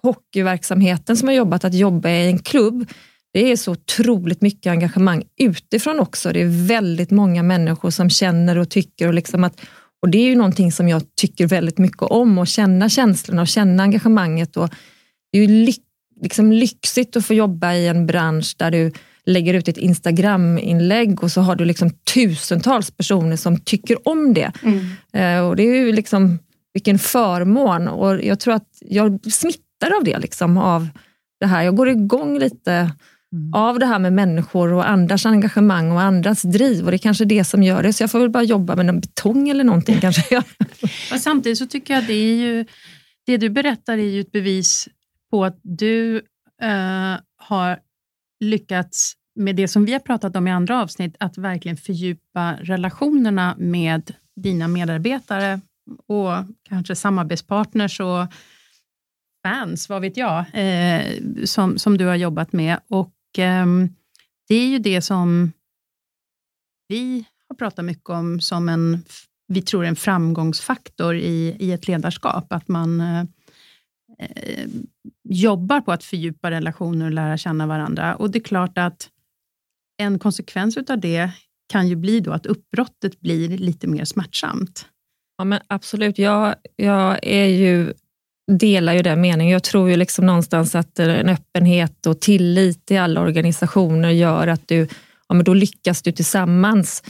hockeyverksamheten 0.01 1.17
som 1.17 1.27
har 1.27 1.35
jobbat, 1.35 1.65
att 1.65 1.73
jobba 1.73 2.09
i 2.09 2.27
en 2.27 2.39
klubb, 2.39 2.89
det 3.35 3.51
är 3.51 3.55
så 3.55 3.71
otroligt 3.71 4.41
mycket 4.41 4.71
engagemang 4.71 5.23
utifrån 5.37 5.99
också. 5.99 6.33
Det 6.33 6.41
är 6.41 6.67
väldigt 6.67 7.11
många 7.11 7.43
människor 7.43 7.89
som 7.89 8.09
känner 8.09 8.57
och 8.57 8.69
tycker. 8.69 9.07
Och, 9.07 9.13
liksom 9.13 9.43
att, 9.43 9.61
och 10.01 10.09
Det 10.09 10.17
är 10.17 10.29
ju 10.29 10.35
någonting 10.35 10.71
som 10.71 10.89
jag 10.89 11.01
tycker 11.15 11.47
väldigt 11.47 11.77
mycket 11.77 12.01
om, 12.01 12.37
att 12.37 12.49
känna 12.49 12.89
känslorna 12.89 13.41
och 13.41 13.47
känna 13.47 13.83
engagemanget. 13.83 14.57
Och 14.57 14.69
det 15.31 15.37
är 15.37 15.41
ju 15.41 15.47
ly 15.47 15.73
liksom 16.21 16.51
lyxigt 16.51 17.15
att 17.15 17.25
få 17.25 17.33
jobba 17.33 17.73
i 17.73 17.87
en 17.87 18.07
bransch 18.07 18.55
där 18.57 18.71
du 18.71 18.91
lägger 19.25 19.53
ut 19.53 19.67
ett 19.67 19.77
Instagram-inlägg 19.77 21.23
och 21.23 21.31
så 21.31 21.41
har 21.41 21.55
du 21.55 21.65
liksom 21.65 21.89
tusentals 21.89 22.91
personer 22.91 23.35
som 23.35 23.59
tycker 23.59 24.07
om 24.07 24.33
det. 24.33 24.51
Mm. 24.63 24.79
Uh, 25.37 25.47
och 25.47 25.55
Det 25.55 25.63
är 25.63 25.75
ju 25.75 25.91
liksom, 25.91 26.39
vilken 26.73 26.99
förmån 26.99 27.87
och 27.87 28.23
jag 28.23 28.39
tror 28.39 28.53
att 28.53 28.69
jag 28.81 29.31
smittar 29.31 29.97
av 29.97 30.03
det. 30.03 30.19
Liksom, 30.19 30.57
av 30.57 30.87
det 31.39 31.45
här. 31.45 31.63
Jag 31.63 31.75
går 31.75 31.89
igång 31.89 32.39
lite 32.39 32.91
mm. 33.35 33.53
av 33.53 33.79
det 33.79 33.85
här 33.85 33.99
med 33.99 34.13
människor 34.13 34.73
och 34.73 34.89
andras 34.89 35.25
engagemang 35.25 35.91
och 35.91 36.01
andras 36.01 36.41
driv. 36.41 36.85
Och 36.85 36.91
Det 36.91 36.95
är 36.95 36.97
kanske 36.97 37.25
det 37.25 37.43
som 37.43 37.63
gör 37.63 37.83
det. 37.83 37.93
Så 37.93 38.03
jag 38.03 38.11
får 38.11 38.19
väl 38.19 38.29
bara 38.29 38.43
jobba 38.43 38.75
med 38.75 38.85
någon 38.85 38.99
betong 38.99 39.49
eller 39.49 39.63
någonting 39.63 39.99
kanske. 39.99 40.37
och 41.13 41.19
samtidigt 41.19 41.57
så 41.57 41.65
tycker 41.65 41.93
jag 41.93 42.01
att 42.01 42.07
det 42.07 42.13
är 42.13 42.35
ju, 42.35 42.65
det 43.25 43.37
du 43.37 43.49
berättar 43.49 43.93
är 43.97 44.09
ju 44.09 44.21
ett 44.21 44.31
bevis 44.31 44.87
på 45.31 45.45
att 45.45 45.59
du 45.61 46.15
eh, 46.61 47.15
har 47.37 47.79
lyckats 48.39 49.13
med 49.35 49.55
det 49.55 49.67
som 49.67 49.85
vi 49.85 49.93
har 49.93 49.99
pratat 49.99 50.35
om 50.35 50.47
i 50.47 50.51
andra 50.51 50.81
avsnitt, 50.81 51.15
att 51.19 51.37
verkligen 51.37 51.77
fördjupa 51.77 52.55
relationerna 52.61 53.55
med 53.57 54.13
dina 54.35 54.67
medarbetare 54.67 55.61
och 56.07 56.31
kanske 56.69 56.95
samarbetspartners 56.95 57.99
och 57.99 58.27
fans, 59.43 59.89
vad 59.89 60.01
vet 60.01 60.17
jag, 60.17 60.45
eh, 60.53 61.05
som, 61.43 61.77
som 61.77 61.97
du 61.97 62.05
har 62.05 62.15
jobbat 62.15 62.53
med. 62.53 62.79
Och 62.89 63.14
Ehm, 63.39 63.89
det 64.47 64.55
är 64.55 64.67
ju 64.67 64.79
det 64.79 65.01
som 65.01 65.51
vi 66.87 67.25
har 67.49 67.55
pratat 67.55 67.85
mycket 67.85 68.09
om 68.09 68.41
som 68.41 68.69
en, 68.69 69.03
vi 69.47 69.61
tror 69.61 69.85
en 69.85 69.95
framgångsfaktor 69.95 71.15
i, 71.15 71.55
i 71.59 71.71
ett 71.71 71.87
ledarskap. 71.87 72.53
Att 72.53 72.67
man 72.67 73.01
eh, 73.01 73.19
eh 74.19 74.67
jobbar 75.29 75.81
på 75.81 75.91
att 75.91 76.03
fördjupa 76.03 76.51
relationer 76.51 77.05
och 77.05 77.11
lära 77.11 77.37
känna 77.37 77.67
varandra. 77.67 78.15
Och 78.15 78.31
det 78.31 78.39
är 78.39 78.43
klart 78.43 78.77
att 78.77 79.09
en 79.97 80.19
konsekvens 80.19 80.77
av 80.77 80.99
det 80.99 81.31
kan 81.69 81.87
ju 81.87 81.95
bli 81.95 82.19
då 82.19 82.31
att 82.31 82.45
uppbrottet 82.45 83.19
blir 83.19 83.57
lite 83.57 83.87
mer 83.87 84.05
smärtsamt. 84.05 84.87
Ja, 85.37 85.43
men 85.43 85.59
absolut. 85.67 86.17
Jag, 86.17 86.55
jag 86.75 87.19
är 87.21 87.45
ju 87.45 87.93
delar 88.51 88.93
ju 88.93 89.01
den 89.01 89.21
meningen. 89.21 89.53
Jag 89.53 89.63
tror 89.63 89.89
ju 89.89 89.95
liksom 89.95 90.25
någonstans 90.25 90.75
att 90.75 90.99
eh, 90.99 91.19
en 91.19 91.29
öppenhet 91.29 92.05
och 92.05 92.21
tillit 92.21 92.91
i 92.91 92.97
alla 92.97 93.21
organisationer 93.21 94.09
gör 94.09 94.47
att 94.47 94.67
du, 94.67 94.87
ja, 95.27 95.35
men 95.35 95.43
då 95.43 95.53
lyckas 95.53 96.01
du 96.01 96.11
tillsammans 96.11 97.03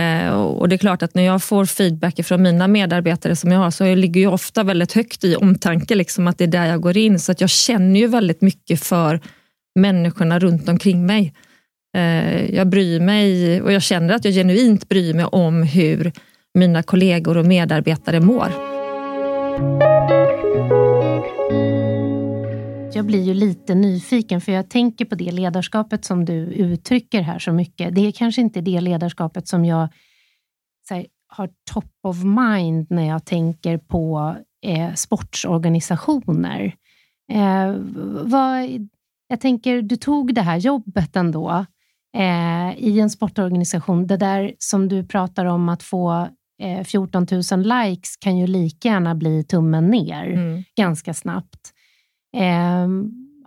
Eh, 0.00 0.32
och 0.32 0.68
Det 0.68 0.74
är 0.74 0.78
klart 0.78 1.02
att 1.02 1.14
när 1.14 1.22
jag 1.22 1.42
får 1.42 1.64
feedback 1.64 2.26
från 2.26 2.42
mina 2.42 2.68
medarbetare 2.68 3.36
som 3.36 3.52
jag 3.52 3.58
har, 3.58 3.70
så 3.70 3.94
ligger 3.94 4.20
jag 4.20 4.34
ofta 4.34 4.62
väldigt 4.62 4.92
högt 4.92 5.24
i 5.24 5.36
omtanke, 5.36 5.94
liksom 5.94 6.26
att 6.26 6.38
det 6.38 6.44
är 6.44 6.48
där 6.48 6.66
jag 6.66 6.80
går 6.80 6.96
in. 6.96 7.18
Så 7.18 7.32
att 7.32 7.40
jag 7.40 7.50
känner 7.50 8.00
ju 8.00 8.06
väldigt 8.06 8.40
mycket 8.40 8.80
för 8.80 9.20
människorna 9.78 10.38
runt 10.38 10.68
omkring 10.68 11.06
mig. 11.06 11.34
Eh, 11.96 12.54
jag 12.54 12.68
bryr 12.68 13.00
mig 13.00 13.62
och 13.62 13.72
jag 13.72 13.82
känner 13.82 14.14
att 14.14 14.24
jag 14.24 14.34
genuint 14.34 14.88
bryr 14.88 15.14
mig 15.14 15.24
om 15.24 15.62
hur 15.62 16.12
mina 16.54 16.82
kollegor 16.82 17.36
och 17.36 17.46
medarbetare 17.46 18.20
mår. 18.20 18.52
Jag 22.96 23.06
blir 23.06 23.22
ju 23.22 23.34
lite 23.34 23.74
nyfiken 23.74 24.40
för 24.40 24.52
jag 24.52 24.70
tänker 24.70 25.04
på 25.04 25.14
det 25.14 25.30
ledarskapet 25.32 26.04
som 26.04 26.24
du 26.24 26.34
uttrycker 26.34 27.20
här 27.20 27.38
så 27.38 27.52
mycket. 27.52 27.94
Det 27.94 28.06
är 28.06 28.12
kanske 28.12 28.40
inte 28.40 28.60
det 28.60 28.80
ledarskapet 28.80 29.48
som 29.48 29.64
jag 29.64 29.88
här, 30.90 31.06
har 31.28 31.50
top 31.72 31.92
of 32.02 32.24
mind 32.24 32.86
när 32.90 33.08
jag 33.08 33.24
tänker 33.24 33.78
på 33.78 34.36
eh, 34.66 34.94
sportsorganisationer. 34.94 36.74
Eh, 37.32 37.74
vad, 38.22 38.88
jag 39.28 39.40
tänker, 39.40 39.82
du 39.82 39.96
tog 39.96 40.34
det 40.34 40.42
här 40.42 40.56
jobbet 40.56 41.16
ändå 41.16 41.66
eh, 42.16 42.78
i 42.78 43.00
en 43.00 43.10
sportorganisation. 43.10 44.06
Det 44.06 44.16
där 44.16 44.54
som 44.58 44.88
du 44.88 45.04
pratar 45.04 45.44
om 45.44 45.68
att 45.68 45.82
få 45.82 46.28
eh, 46.62 46.84
14 46.84 47.26
000 47.52 47.62
likes 47.62 48.16
kan 48.16 48.38
ju 48.38 48.46
lika 48.46 48.88
gärna 48.88 49.14
bli 49.14 49.44
tummen 49.44 49.86
ner 49.86 50.26
mm. 50.26 50.64
ganska 50.76 51.14
snabbt. 51.14 51.72
Eh, 52.36 52.88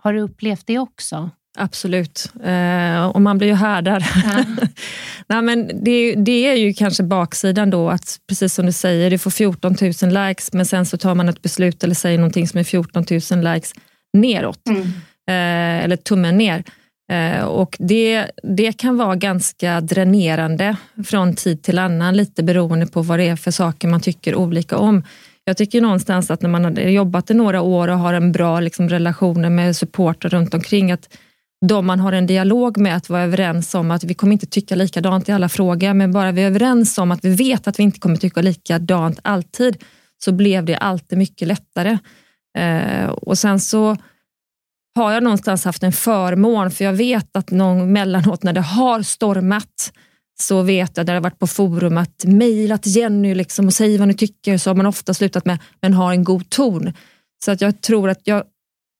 har 0.02 0.12
du 0.12 0.20
upplevt 0.20 0.66
det 0.66 0.78
också? 0.78 1.30
Absolut, 1.58 2.32
eh, 2.44 3.06
och 3.06 3.22
man 3.22 3.38
blir 3.38 3.48
ju 3.48 3.54
härdad. 3.54 4.04
Ja. 4.24 4.44
Nej, 5.26 5.42
men 5.42 5.84
det, 5.84 6.14
det, 6.14 6.46
är 6.46 6.54
ju 6.54 6.74
kanske 6.74 7.02
baksidan 7.02 7.70
då, 7.70 7.90
att 7.90 8.20
precis 8.28 8.54
som 8.54 8.66
du 8.66 8.72
säger, 8.72 9.10
du 9.10 9.18
får 9.18 9.30
14 9.30 9.76
000 9.80 10.28
likes, 10.28 10.52
men 10.52 10.66
sen 10.66 10.86
så 10.86 10.98
tar 10.98 11.14
man 11.14 11.28
ett 11.28 11.42
beslut 11.42 11.84
eller 11.84 11.94
säger 11.94 12.18
någonting 12.18 12.48
som 12.48 12.60
är 12.60 12.64
14 12.64 13.04
000 13.10 13.54
likes 13.54 13.72
neråt, 14.12 14.68
mm. 14.68 14.82
eh, 15.28 15.84
eller 15.84 15.96
tummen 15.96 16.38
ner. 16.38 16.64
Eh, 17.12 17.44
och 17.44 17.76
det, 17.78 18.30
det 18.42 18.72
kan 18.72 18.96
vara 18.96 19.16
ganska 19.16 19.80
dränerande 19.80 20.76
från 21.04 21.36
tid 21.36 21.62
till 21.62 21.78
annan, 21.78 22.16
lite 22.16 22.42
beroende 22.42 22.86
på 22.86 23.02
vad 23.02 23.18
det 23.18 23.28
är 23.28 23.36
för 23.36 23.50
saker 23.50 23.88
man 23.88 24.00
tycker 24.00 24.34
olika 24.34 24.76
om. 24.76 25.02
Jag 25.50 25.56
tycker 25.56 25.80
någonstans 25.80 26.30
att 26.30 26.42
när 26.42 26.48
man 26.48 26.64
har 26.64 26.70
jobbat 26.80 27.30
i 27.30 27.34
några 27.34 27.60
år 27.60 27.88
och 27.88 27.98
har 27.98 28.14
en 28.14 28.32
bra 28.32 28.60
liksom, 28.60 28.88
relation 28.88 29.54
med 29.54 29.76
supportrar 29.76 30.30
runt 30.30 30.54
omkring, 30.54 30.92
att 30.92 31.18
de 31.66 31.86
man 31.86 32.00
har 32.00 32.12
en 32.12 32.26
dialog 32.26 32.78
med 32.78 32.96
att 32.96 33.08
vara 33.08 33.22
överens 33.22 33.74
om 33.74 33.90
att 33.90 34.04
vi 34.04 34.14
kommer 34.14 34.32
inte 34.32 34.46
tycka 34.46 34.74
likadant 34.74 35.28
i 35.28 35.32
alla 35.32 35.48
frågor, 35.48 35.94
men 35.94 36.12
bara 36.12 36.32
vi 36.32 36.42
är 36.42 36.46
överens 36.46 36.98
om 36.98 37.10
att 37.10 37.24
vi 37.24 37.34
vet 37.34 37.68
att 37.68 37.78
vi 37.78 37.82
inte 37.82 38.00
kommer 38.00 38.16
tycka 38.16 38.42
likadant 38.42 39.18
alltid, 39.22 39.84
så 40.24 40.32
blev 40.32 40.64
det 40.64 40.76
alltid 40.76 41.18
mycket 41.18 41.48
lättare. 41.48 41.98
Eh, 42.58 43.08
och 43.08 43.38
sen 43.38 43.60
så 43.60 43.96
har 44.94 45.12
jag 45.12 45.22
någonstans 45.22 45.64
haft 45.64 45.82
en 45.82 45.92
förmån, 45.92 46.70
för 46.70 46.84
jag 46.84 46.92
vet 46.92 47.36
att 47.36 47.50
någon 47.50 47.92
mellanåt 47.92 48.42
när 48.42 48.52
det 48.52 48.60
har 48.60 49.02
stormat, 49.02 49.92
så 50.40 50.62
vet 50.62 50.96
jag, 50.96 51.06
där 51.06 51.14
jag 51.14 51.20
varit 51.20 51.38
på 51.38 51.46
forum, 51.46 51.98
att 51.98 52.24
mejla 52.24 52.78
till 52.78 52.96
Jenny 52.96 53.34
liksom 53.34 53.66
och 53.66 53.74
säga 53.74 53.98
vad 53.98 54.08
ni 54.08 54.14
tycker, 54.14 54.58
så 54.58 54.70
har 54.70 54.74
man 54.74 54.86
ofta 54.86 55.14
slutat 55.14 55.44
med, 55.44 55.58
men 55.80 55.94
har 55.94 56.12
en 56.12 56.24
god 56.24 56.50
ton. 56.50 56.92
Så 57.44 57.50
att 57.50 57.60
jag 57.60 57.80
tror 57.80 58.10
att 58.10 58.20
jag 58.24 58.44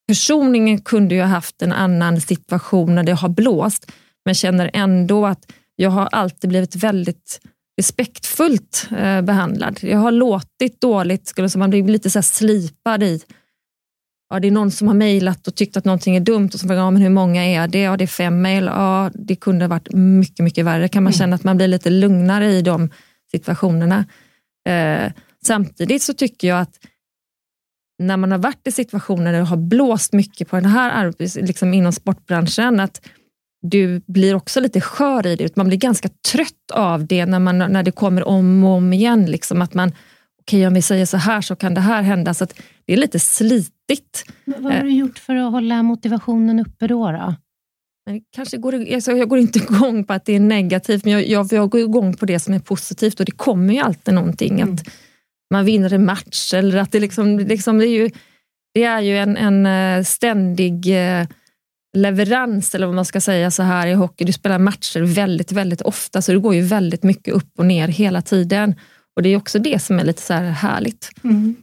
personligen 0.07 0.81
kunde 0.81 1.15
jag 1.15 1.27
haft 1.27 1.61
en 1.61 1.71
annan 1.71 2.21
situation 2.21 2.95
när 2.95 3.03
det 3.03 3.11
har 3.11 3.29
blåst, 3.29 3.91
men 4.25 4.35
känner 4.35 4.71
ändå 4.73 5.25
att 5.25 5.51
jag 5.75 5.89
har 5.89 6.09
alltid 6.11 6.49
blivit 6.49 6.75
väldigt 6.75 7.41
respektfullt 7.77 8.87
eh, 8.97 9.21
behandlad. 9.21 9.79
Jag 9.81 9.97
har 9.97 10.11
låtit 10.11 10.81
dåligt, 10.81 11.27
skulle 11.27 11.49
man 11.55 11.69
blir 11.69 11.83
lite 11.83 12.09
så 12.09 12.21
slipad 12.21 13.03
i 13.03 13.21
ja, 14.31 14.39
det 14.39 14.47
är 14.47 14.51
någon 14.51 14.71
som 14.71 14.87
har 14.87 14.95
mejlat 14.95 15.47
och 15.47 15.55
tyckt 15.55 15.77
att 15.77 15.85
någonting 15.85 16.15
är 16.15 16.19
dumt 16.19 16.49
och 16.53 16.59
så 16.59 16.67
frågar 16.67 16.81
ja, 16.81 16.91
men 16.91 17.01
hur 17.01 17.09
många 17.09 17.43
är 17.43 17.67
det? 17.67 17.81
Ja, 17.81 17.97
det 17.97 18.03
är 18.03 18.07
fem 18.07 18.41
mejl. 18.41 18.65
Ja, 18.65 19.11
det 19.13 19.35
kunde 19.35 19.65
ha 19.65 19.69
varit 19.69 19.93
mycket, 19.93 20.39
mycket 20.39 20.65
värre. 20.65 20.87
Kan 20.87 21.03
man 21.03 21.13
mm. 21.13 21.17
känna 21.17 21.35
att 21.35 21.43
man 21.43 21.57
blir 21.57 21.67
lite 21.67 21.89
lugnare 21.89 22.51
i 22.51 22.61
de 22.61 22.89
situationerna. 23.31 24.05
Eh, 24.69 25.11
samtidigt 25.45 26.01
så 26.01 26.13
tycker 26.13 26.47
jag 26.47 26.61
att 26.61 26.79
när 27.99 28.17
man 28.17 28.31
har 28.31 28.37
varit 28.37 28.67
i 28.67 28.71
situationer 28.71 29.31
där 29.31 29.39
det 29.39 29.45
har 29.45 29.57
blåst 29.57 30.13
mycket 30.13 30.49
på 30.49 30.55
den 30.55 30.65
här 30.65 31.13
liksom 31.41 31.73
inom 31.73 31.93
sportbranschen, 31.93 32.79
att 32.79 33.01
du 33.61 34.01
blir 34.07 34.35
också 34.35 34.59
lite 34.59 34.81
skör 34.81 35.27
i 35.27 35.35
det. 35.35 35.55
Man 35.55 35.67
blir 35.67 35.77
ganska 35.77 36.09
trött 36.31 36.71
av 36.73 37.05
det 37.05 37.25
när, 37.25 37.39
man, 37.39 37.57
när 37.57 37.83
det 37.83 37.91
kommer 37.91 38.27
om 38.27 38.63
och 38.63 38.69
om 38.69 38.93
igen. 38.93 39.25
Liksom 39.25 39.61
att 39.61 39.73
man, 39.73 39.91
okej 40.41 40.67
om 40.67 40.73
vi 40.73 40.81
säger 40.81 41.05
så 41.05 41.17
här 41.17 41.41
så 41.41 41.55
kan 41.55 41.73
det 41.73 41.81
här 41.81 42.01
hända. 42.01 42.33
Så 42.33 42.45
det 42.85 42.93
är 42.93 42.97
lite 42.97 43.19
slitigt. 43.19 44.25
Men 44.45 44.63
vad 44.63 44.73
har 44.73 44.83
du 44.83 44.91
gjort 44.91 45.19
för 45.19 45.35
att 45.35 45.51
hålla 45.51 45.83
motivationen 45.83 46.59
uppe 46.59 46.87
då? 46.87 47.11
då? 47.11 47.35
Men 48.05 48.21
kanske 48.35 48.57
går, 48.57 48.93
alltså 48.93 49.11
jag 49.11 49.29
går 49.29 49.39
inte 49.39 49.59
igång 49.63 50.03
på 50.03 50.13
att 50.13 50.25
det 50.25 50.35
är 50.35 50.39
negativt, 50.39 51.05
men 51.05 51.13
jag, 51.13 51.27
jag, 51.27 51.47
jag 51.51 51.69
går 51.69 51.81
igång 51.81 52.13
på 52.13 52.25
det 52.25 52.39
som 52.39 52.53
är 52.53 52.59
positivt 52.59 53.19
och 53.19 53.25
det 53.25 53.31
kommer 53.31 53.73
ju 53.73 53.79
alltid 53.79 54.13
någonting. 54.13 54.59
Mm. 54.59 54.73
Att 54.73 54.87
man 55.53 55.65
vinner 55.65 55.93
en 55.93 56.05
match 56.05 56.53
eller 56.53 56.77
att 56.77 56.91
det 56.91 56.99
liksom, 56.99 57.39
liksom 57.39 57.77
det 57.77 57.87
är 57.87 58.01
ju, 58.01 58.09
det 58.73 58.83
är 58.83 59.01
ju 59.01 59.17
en, 59.17 59.37
en 59.37 59.65
eh, 59.65 60.03
ständig 60.03 60.87
eh, 60.87 61.27
leverans, 61.97 62.75
eller 62.75 62.85
vad 62.85 62.95
man 62.95 63.05
ska 63.05 63.21
säga 63.21 63.51
så 63.51 63.63
här 63.63 63.87
i 63.87 63.93
hockey. 63.93 64.25
Du 64.25 64.33
spelar 64.33 64.59
matcher 64.59 65.01
väldigt, 65.01 65.51
väldigt 65.51 65.81
ofta, 65.81 66.21
så 66.21 66.31
det 66.31 66.39
går 66.39 66.55
ju 66.55 66.61
väldigt 66.61 67.03
mycket 67.03 67.33
upp 67.33 67.59
och 67.59 67.65
ner 67.65 67.87
hela 67.87 68.21
tiden. 68.21 68.75
Och 69.15 69.21
det 69.21 69.29
är 69.29 69.37
också 69.37 69.59
det 69.59 69.81
som 69.81 69.99
är 69.99 70.03
lite 70.03 70.21
så 70.21 70.33
här 70.33 70.43
härligt. 70.43 71.09
Mm. 71.23 71.55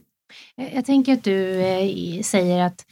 Jag 0.73 0.85
tänker 0.85 1.13
att 1.13 1.23
du 1.23 1.61
eh, 1.61 2.21
säger 2.21 2.63
att 2.63 2.85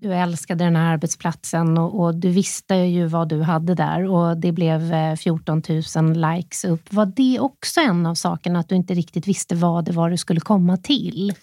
du 0.00 0.14
älskade 0.14 0.64
den 0.64 0.76
här 0.76 0.92
arbetsplatsen 0.92 1.78
och, 1.78 2.00
och, 2.00 2.14
du 2.14 2.28
visste 2.28 2.74
ju 2.74 3.06
vad 3.06 3.28
du 3.28 3.42
hade 3.42 3.74
där 3.74 4.10
och 4.10 4.36
det 4.36 4.52
blev 4.52 4.92
eh, 4.92 5.16
14 5.16 5.62
000 5.96 6.34
likes 6.36 6.64
upp. 6.64 6.92
Var 6.92 7.06
det 7.06 7.40
också 7.40 7.80
en 7.80 8.06
av 8.06 8.14
sakerna, 8.14 8.58
att 8.58 8.68
du 8.68 8.74
inte 8.74 8.94
riktigt 8.94 9.28
visste 9.28 9.54
vad 9.54 9.84
det 9.84 9.92
var 9.92 10.10
du 10.10 10.16
skulle 10.16 10.40
komma 10.40 10.76
till? 10.76 11.34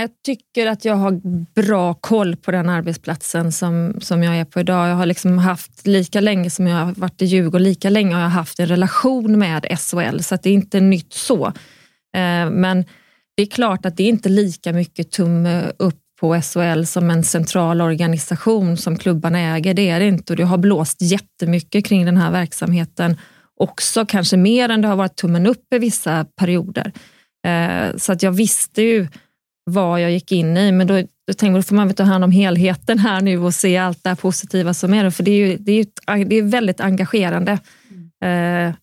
Jag 0.00 0.10
tycker 0.24 0.66
att 0.66 0.84
jag 0.84 0.94
har 0.94 1.20
bra 1.54 1.94
koll 1.94 2.36
på 2.36 2.50
den 2.50 2.68
arbetsplatsen 2.68 3.52
som, 3.52 3.94
som 4.00 4.22
jag 4.22 4.36
är 4.36 4.44
på 4.44 4.60
idag. 4.60 4.88
Jag 4.88 4.94
har 4.94 5.06
liksom 5.06 5.38
haft, 5.38 5.86
lika 5.86 6.20
länge 6.20 6.50
som 6.50 6.66
jag 6.66 6.76
har 6.76 6.92
varit 6.92 7.22
i 7.22 7.24
Djurgården, 7.24 7.62
lika 7.62 7.90
länge 7.90 8.14
har 8.14 8.22
jag 8.22 8.28
haft 8.28 8.60
en 8.60 8.66
relation 8.66 9.38
med 9.38 9.78
SHL, 9.78 10.20
så 10.20 10.36
det 10.42 10.50
är 10.50 10.54
inte 10.54 10.80
nytt 10.80 11.12
så. 11.12 11.46
Eh, 12.16 12.50
men 12.50 12.84
det 13.36 13.42
är 13.42 13.46
klart 13.46 13.86
att 13.86 13.96
det 13.96 14.02
är 14.02 14.08
inte 14.08 14.28
lika 14.28 14.72
mycket 14.72 15.10
tumme 15.10 15.72
upp 15.76 15.98
på 16.20 16.40
SHL 16.40 16.84
som 16.84 17.10
en 17.10 17.24
central 17.24 17.80
organisation 17.80 18.76
som 18.76 18.96
klubbarna 18.96 19.38
äger. 19.38 19.74
Det 19.74 19.88
är 19.88 20.00
det 20.00 20.06
inte 20.06 20.32
och 20.32 20.36
det 20.36 20.44
har 20.44 20.58
blåst 20.58 21.02
jättemycket 21.02 21.84
kring 21.84 22.04
den 22.04 22.16
här 22.16 22.30
verksamheten. 22.30 23.16
Också 23.56 24.06
kanske 24.06 24.36
mer 24.36 24.68
än 24.68 24.82
det 24.82 24.88
har 24.88 24.96
varit 24.96 25.16
tummen 25.16 25.46
upp 25.46 25.74
i 25.74 25.78
vissa 25.78 26.24
perioder. 26.24 26.92
Eh, 27.46 27.96
så 27.96 28.12
att 28.12 28.22
jag 28.22 28.32
visste 28.32 28.82
ju 28.82 29.08
vad 29.64 30.00
jag 30.00 30.10
gick 30.10 30.32
in 30.32 30.56
i, 30.56 30.72
men 30.72 30.86
då, 30.86 30.94
då 30.94 31.06
tänkte 31.26 31.46
jag, 31.46 31.54
då 31.54 31.62
får 31.62 31.74
man 31.74 31.86
väl 31.86 31.96
ta 31.96 32.02
hand 32.02 32.24
om 32.24 32.32
helheten 32.32 32.98
här 32.98 33.20
nu 33.20 33.38
och 33.38 33.54
se 33.54 33.76
allt 33.76 34.04
det 34.04 34.16
positiva 34.16 34.74
som 34.74 34.94
är. 34.94 35.10
För 35.10 35.22
det 35.22 35.30
är, 35.30 35.46
ju, 35.46 35.56
det 35.56 35.72
är, 35.72 36.24
det 36.24 36.36
är 36.36 36.42
väldigt 36.42 36.80
engagerande. 36.80 37.58
Mm. 38.20 38.68
Eh, 38.68 38.74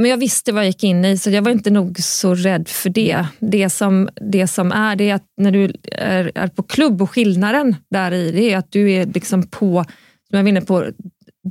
men 0.00 0.10
jag 0.10 0.16
visste 0.16 0.52
vad 0.52 0.62
jag 0.62 0.68
gick 0.68 0.84
in 0.84 1.04
i, 1.04 1.18
så 1.18 1.30
jag 1.30 1.42
var 1.42 1.50
inte 1.50 1.70
nog 1.70 1.98
så 1.98 2.34
rädd 2.34 2.68
för 2.68 2.90
det. 2.90 3.26
Det 3.38 3.70
som, 3.70 4.08
det 4.14 4.46
som 4.46 4.72
är, 4.72 4.96
det 4.96 5.10
är 5.10 5.14
att 5.14 5.26
när 5.36 5.50
du 5.50 5.72
är, 5.92 6.32
är 6.34 6.48
på 6.48 6.62
klubb 6.62 7.02
och 7.02 7.10
skillnaden 7.10 7.76
där 7.90 8.12
i, 8.12 8.30
det 8.30 8.52
är 8.52 8.58
att 8.58 8.72
du 8.72 8.92
är 8.92 9.06
liksom 9.06 9.42
på, 9.42 9.84
som 10.28 10.36
jag 10.36 10.42
var 10.42 10.48
inne 10.48 10.60
på, 10.60 10.84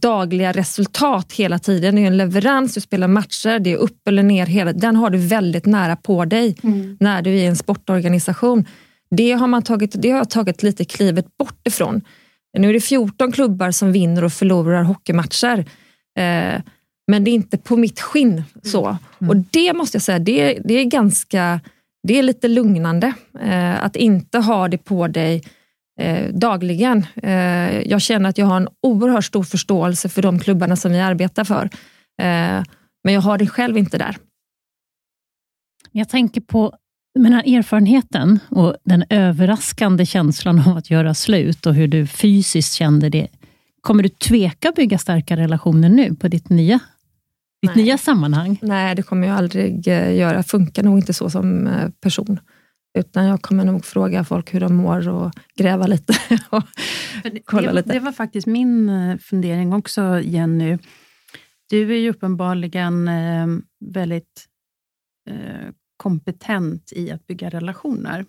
dagliga 0.02 0.52
resultat 0.52 1.34
hela 1.34 1.60
tiden. 1.60 1.96
Det 1.96 2.02
är 2.02 2.08
en 2.08 2.18
leverans, 2.18 2.74
du 2.74 2.82
spelar 2.82 3.08
matcher, 3.08 3.60
det 3.60 3.72
är 3.72 3.78
upp 3.78 4.08
eller 4.08 4.24
ner. 4.24 4.46
Hela, 4.46 4.74
den 4.74 4.96
har 4.96 5.10
du 5.10 5.18
väldigt 5.18 5.66
nära 5.66 5.96
på 5.96 6.26
dig 6.26 6.56
mm. 6.64 6.98
när 7.00 7.22
du 7.22 7.30
är 7.30 7.44
i 7.44 7.46
en 7.46 7.56
sportorganisation. 7.56 8.66
Det 9.10 9.32
har, 9.32 9.48
man 9.48 9.62
tagit, 9.64 10.02
det 10.02 10.10
har 10.12 10.18
jag 10.18 10.30
tagit 10.30 10.64
lite 10.64 10.86
klivet 10.86 11.38
bort 11.38 11.68
ifrån. 11.68 12.02
Nu 12.58 12.70
är 12.70 12.74
det 12.74 12.80
14 12.80 13.32
klubbar 13.32 13.72
som 13.72 13.92
vinner 13.92 14.24
och 14.24 14.34
förlorar 14.34 14.84
hockeymatcher. 14.84 15.66
Eh, 16.18 16.62
men 17.08 17.24
det 17.24 17.32
är 17.32 17.36
inte 17.36 17.58
på 17.58 17.78
mitt 17.78 18.02
skinn. 18.02 18.44
så. 18.64 18.86
Mm. 18.86 18.98
mm. 19.22 19.30
Och 19.30 19.46
det 19.52 19.74
måste 19.74 19.96
jag 19.96 20.02
säga, 20.02 20.20
det, 20.20 20.60
det 20.64 20.74
är 20.74 20.84
ganska 20.84 21.60
det 22.08 22.20
är 22.20 22.24
lite 22.24 22.48
lugnande 22.48 23.14
eh, 23.42 23.84
att 23.84 23.96
inte 23.96 24.40
ha 24.40 24.68
det 24.68 24.78
på 24.78 25.08
dig 25.08 25.44
eh, 26.00 26.34
dagligen. 26.34 27.06
Eh, 27.24 27.82
jag 27.82 28.02
känner 28.02 28.30
att 28.30 28.38
jag 28.38 28.46
har 28.46 28.58
en 28.58 28.68
oerhört 28.82 29.26
stor 29.26 29.44
förståelse 29.44 30.10
för 30.10 30.22
de 30.22 30.40
klubbarna 30.40 30.76
som 30.76 30.92
vi 30.92 31.00
arbetar 31.00 31.44
för. 31.44 31.64
Eh, 32.22 32.64
men 33.04 33.14
jag 33.14 33.22
har 33.22 33.38
det 33.38 33.48
själv 33.48 33.78
inte 33.78 33.98
där. 33.98 34.18
Jag 35.92 36.10
tänker 36.10 36.42
på 36.42 36.74
den 37.20 37.34
här 37.34 37.58
erfarenheten 37.58 38.40
och 38.50 38.76
den 38.86 39.04
överraskande 39.10 40.06
känslan 40.06 40.60
av 40.60 40.78
att 40.78 40.90
göra 40.90 41.14
slut 41.14 41.66
och 41.66 41.74
hur 41.74 41.88
du 41.88 42.08
fysiskt 42.08 42.74
kände 42.74 43.10
det. 43.10 43.28
Kommer 43.82 44.04
du 44.04 44.10
tveka 44.10 44.72
bygga 44.72 44.98
starka 44.98 45.38
relationer 45.38 45.90
nu 45.90 46.16
på 46.16 46.28
ditt 46.28 46.50
nya 46.50 46.80
ditt 47.62 47.76
nya 47.76 47.98
sammanhang? 47.98 48.60
Nej, 48.62 48.96
det 48.96 49.04
kommer 49.04 49.28
jag 49.28 49.38
aldrig 49.38 49.88
eh, 49.88 50.16
göra. 50.16 50.44
Funkar 50.44 50.84
nog 50.84 50.98
inte 50.98 51.14
så 51.14 51.30
som 51.30 51.68
eh, 51.68 51.90
person. 51.90 52.40
Utan 52.96 53.26
jag 53.26 53.42
kommer 53.42 53.66
nog 53.66 53.86
fråga 53.86 54.24
folk 54.24 54.54
hur 54.54 54.60
de 54.60 54.76
mår 54.76 55.10
och 55.10 55.32
gräva 55.56 55.88
lite. 55.88 56.14
och 56.50 56.64
kolla 57.46 57.68
det, 57.68 57.74
lite. 57.74 57.94
det 57.94 58.00
var 58.00 58.12
faktiskt 58.12 58.48
min 58.48 58.90
eh, 58.90 59.18
fundering 59.18 59.74
också, 59.74 60.22
Jenny. 60.22 60.78
Du 61.70 61.94
är 61.94 61.98
ju 61.98 62.10
uppenbarligen 62.10 63.08
eh, 63.08 63.48
väldigt 63.86 64.46
eh, 65.30 65.72
kompetent 65.98 66.94
i 66.96 67.12
att 67.12 67.28
bygga 67.28 67.50
relationer. 67.50 68.26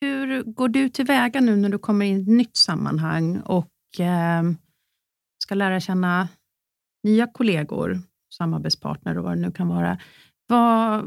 Hur 0.00 0.42
går 0.42 0.68
du 0.68 0.88
tillväga 0.88 1.40
nu 1.40 1.56
när 1.56 1.68
du 1.68 1.78
kommer 1.78 2.06
in 2.06 2.18
i 2.18 2.22
ett 2.22 2.28
nytt 2.28 2.56
sammanhang 2.56 3.40
och 3.40 3.70
ska 5.38 5.54
lära 5.54 5.80
känna 5.80 6.28
nya 7.02 7.26
kollegor, 7.26 8.00
samarbetspartner 8.34 9.18
och 9.18 9.24
vad 9.24 9.36
det 9.36 9.40
nu 9.40 9.50
kan 9.50 9.68
vara? 9.68 9.98
Vad, 10.46 11.04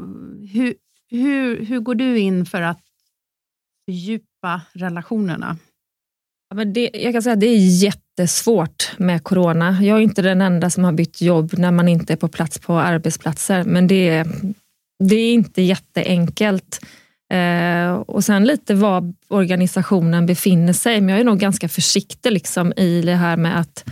hur, 0.52 0.74
hur, 1.10 1.64
hur 1.64 1.80
går 1.80 1.94
du 1.94 2.18
in 2.18 2.46
för 2.46 2.62
att 2.62 2.80
fördjupa 3.86 4.60
relationerna? 4.72 5.58
Ja, 6.50 6.56
men 6.56 6.72
det, 6.72 6.90
jag 6.94 7.12
kan 7.12 7.22
säga 7.22 7.32
att 7.32 7.40
det 7.40 7.46
är 7.46 7.82
jättesvårt 7.82 8.92
med 8.96 9.24
corona. 9.24 9.82
Jag 9.82 9.98
är 9.98 10.02
inte 10.02 10.22
den 10.22 10.40
enda 10.40 10.70
som 10.70 10.84
har 10.84 10.92
bytt 10.92 11.20
jobb 11.20 11.54
när 11.58 11.70
man 11.70 11.88
inte 11.88 12.12
är 12.12 12.16
på 12.16 12.28
plats 12.28 12.58
på 12.58 12.78
arbetsplatser, 12.78 13.64
men 13.64 13.86
det 13.86 14.08
är, 14.08 14.26
det 15.04 15.16
är 15.16 15.34
inte 15.34 15.62
jätteenkelt. 15.62 16.80
Eh, 17.32 17.92
och 17.92 18.24
sen 18.24 18.44
lite 18.44 18.74
var 18.74 19.14
organisationen 19.28 20.26
befinner 20.26 20.72
sig, 20.72 21.00
men 21.00 21.08
jag 21.08 21.20
är 21.20 21.24
nog 21.24 21.38
ganska 21.38 21.68
försiktig 21.68 22.32
liksom 22.32 22.72
i 22.76 23.02
det 23.02 23.14
här 23.14 23.36
med 23.36 23.60
att 23.60 23.84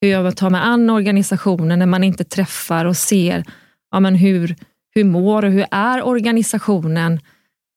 hur 0.00 0.08
jag 0.08 0.36
tar 0.36 0.50
mig 0.50 0.60
an 0.60 0.90
organisationen 0.90 1.78
när 1.78 1.86
man 1.86 2.04
inte 2.04 2.24
träffar 2.24 2.84
och 2.84 2.96
ser 2.96 3.44
ja, 3.90 4.00
men 4.00 4.14
hur, 4.14 4.56
hur 4.94 5.04
mår 5.04 5.44
och 5.44 5.52
hur 5.52 5.66
är 5.70 6.06
organisationen. 6.06 7.20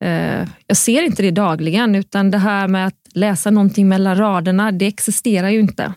Eh, 0.03 0.47
jag 0.67 0.77
ser 0.77 1.01
inte 1.01 1.21
det 1.21 1.31
dagligen, 1.31 1.95
utan 1.95 2.31
det 2.31 2.37
här 2.37 2.67
med 2.67 2.87
att 2.87 2.99
läsa 3.13 3.51
någonting 3.51 3.87
mellan 3.87 4.17
raderna, 4.17 4.71
det 4.71 4.87
existerar 4.87 5.49
ju 5.49 5.59
inte. 5.59 5.93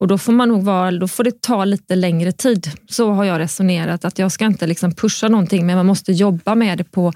Och 0.00 0.08
då 0.08 0.18
får, 0.18 0.32
man 0.32 0.48
nog 0.48 0.62
vara, 0.62 0.90
då 0.90 1.08
får 1.08 1.24
det 1.24 1.42
ta 1.42 1.64
lite 1.64 1.96
längre 1.96 2.32
tid. 2.32 2.70
Så 2.88 3.12
har 3.12 3.24
jag 3.24 3.38
resonerat, 3.38 4.04
att 4.04 4.18
jag 4.18 4.32
ska 4.32 4.44
inte 4.44 4.66
liksom 4.66 4.94
pusha 4.94 5.28
någonting, 5.28 5.66
men 5.66 5.76
man 5.76 5.86
måste 5.86 6.12
jobba 6.12 6.54
med 6.54 6.78
det 6.78 6.84
på 6.84 7.12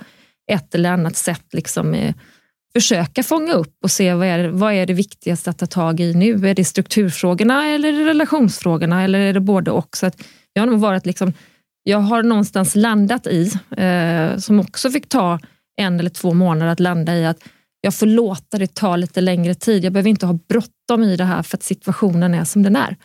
ett 0.52 0.74
eller 0.74 0.90
annat 0.90 1.16
sätt. 1.16 1.44
Liksom, 1.52 1.94
eh, 1.94 2.14
försöka 2.72 3.22
fånga 3.22 3.52
upp 3.52 3.74
och 3.82 3.90
se 3.90 4.14
vad 4.14 4.26
är, 4.26 4.48
vad 4.48 4.72
är 4.72 4.86
det 4.86 4.92
viktigaste 4.92 5.50
att 5.50 5.58
ta 5.58 5.66
tag 5.66 6.00
i 6.00 6.14
nu? 6.14 6.48
Är 6.48 6.54
det 6.54 6.64
strukturfrågorna 6.64 7.68
eller 7.68 7.92
relationsfrågorna 8.04 9.02
eller 9.02 9.18
är 9.18 9.32
det 9.32 9.40
både 9.40 9.70
och? 9.70 9.96
Så 9.96 10.06
att 10.06 10.22
jag 10.52 10.62
har 10.62 10.66
nog 10.66 10.80
varit 10.80 11.06
liksom, 11.06 11.32
jag 11.88 11.98
har 11.98 12.22
någonstans 12.22 12.76
landat 12.76 13.26
i, 13.26 13.52
eh, 13.70 14.36
som 14.38 14.60
också 14.60 14.90
fick 14.90 15.08
ta 15.08 15.38
en 15.76 16.00
eller 16.00 16.10
två 16.10 16.34
månader 16.34 16.72
att 16.72 16.80
landa 16.80 17.16
i, 17.16 17.26
att 17.26 17.48
jag 17.80 17.94
får 17.94 18.06
låta 18.06 18.58
det 18.58 18.74
ta 18.74 18.96
lite 18.96 19.20
längre 19.20 19.54
tid. 19.54 19.84
Jag 19.84 19.92
behöver 19.92 20.10
inte 20.10 20.26
ha 20.26 20.38
bråttom 20.48 21.02
i 21.02 21.16
det 21.16 21.24
här 21.24 21.42
för 21.42 21.56
att 21.56 21.62
situationen 21.62 22.34
är 22.34 22.44
som 22.44 22.62
den 22.62 22.76
är. 22.76 22.96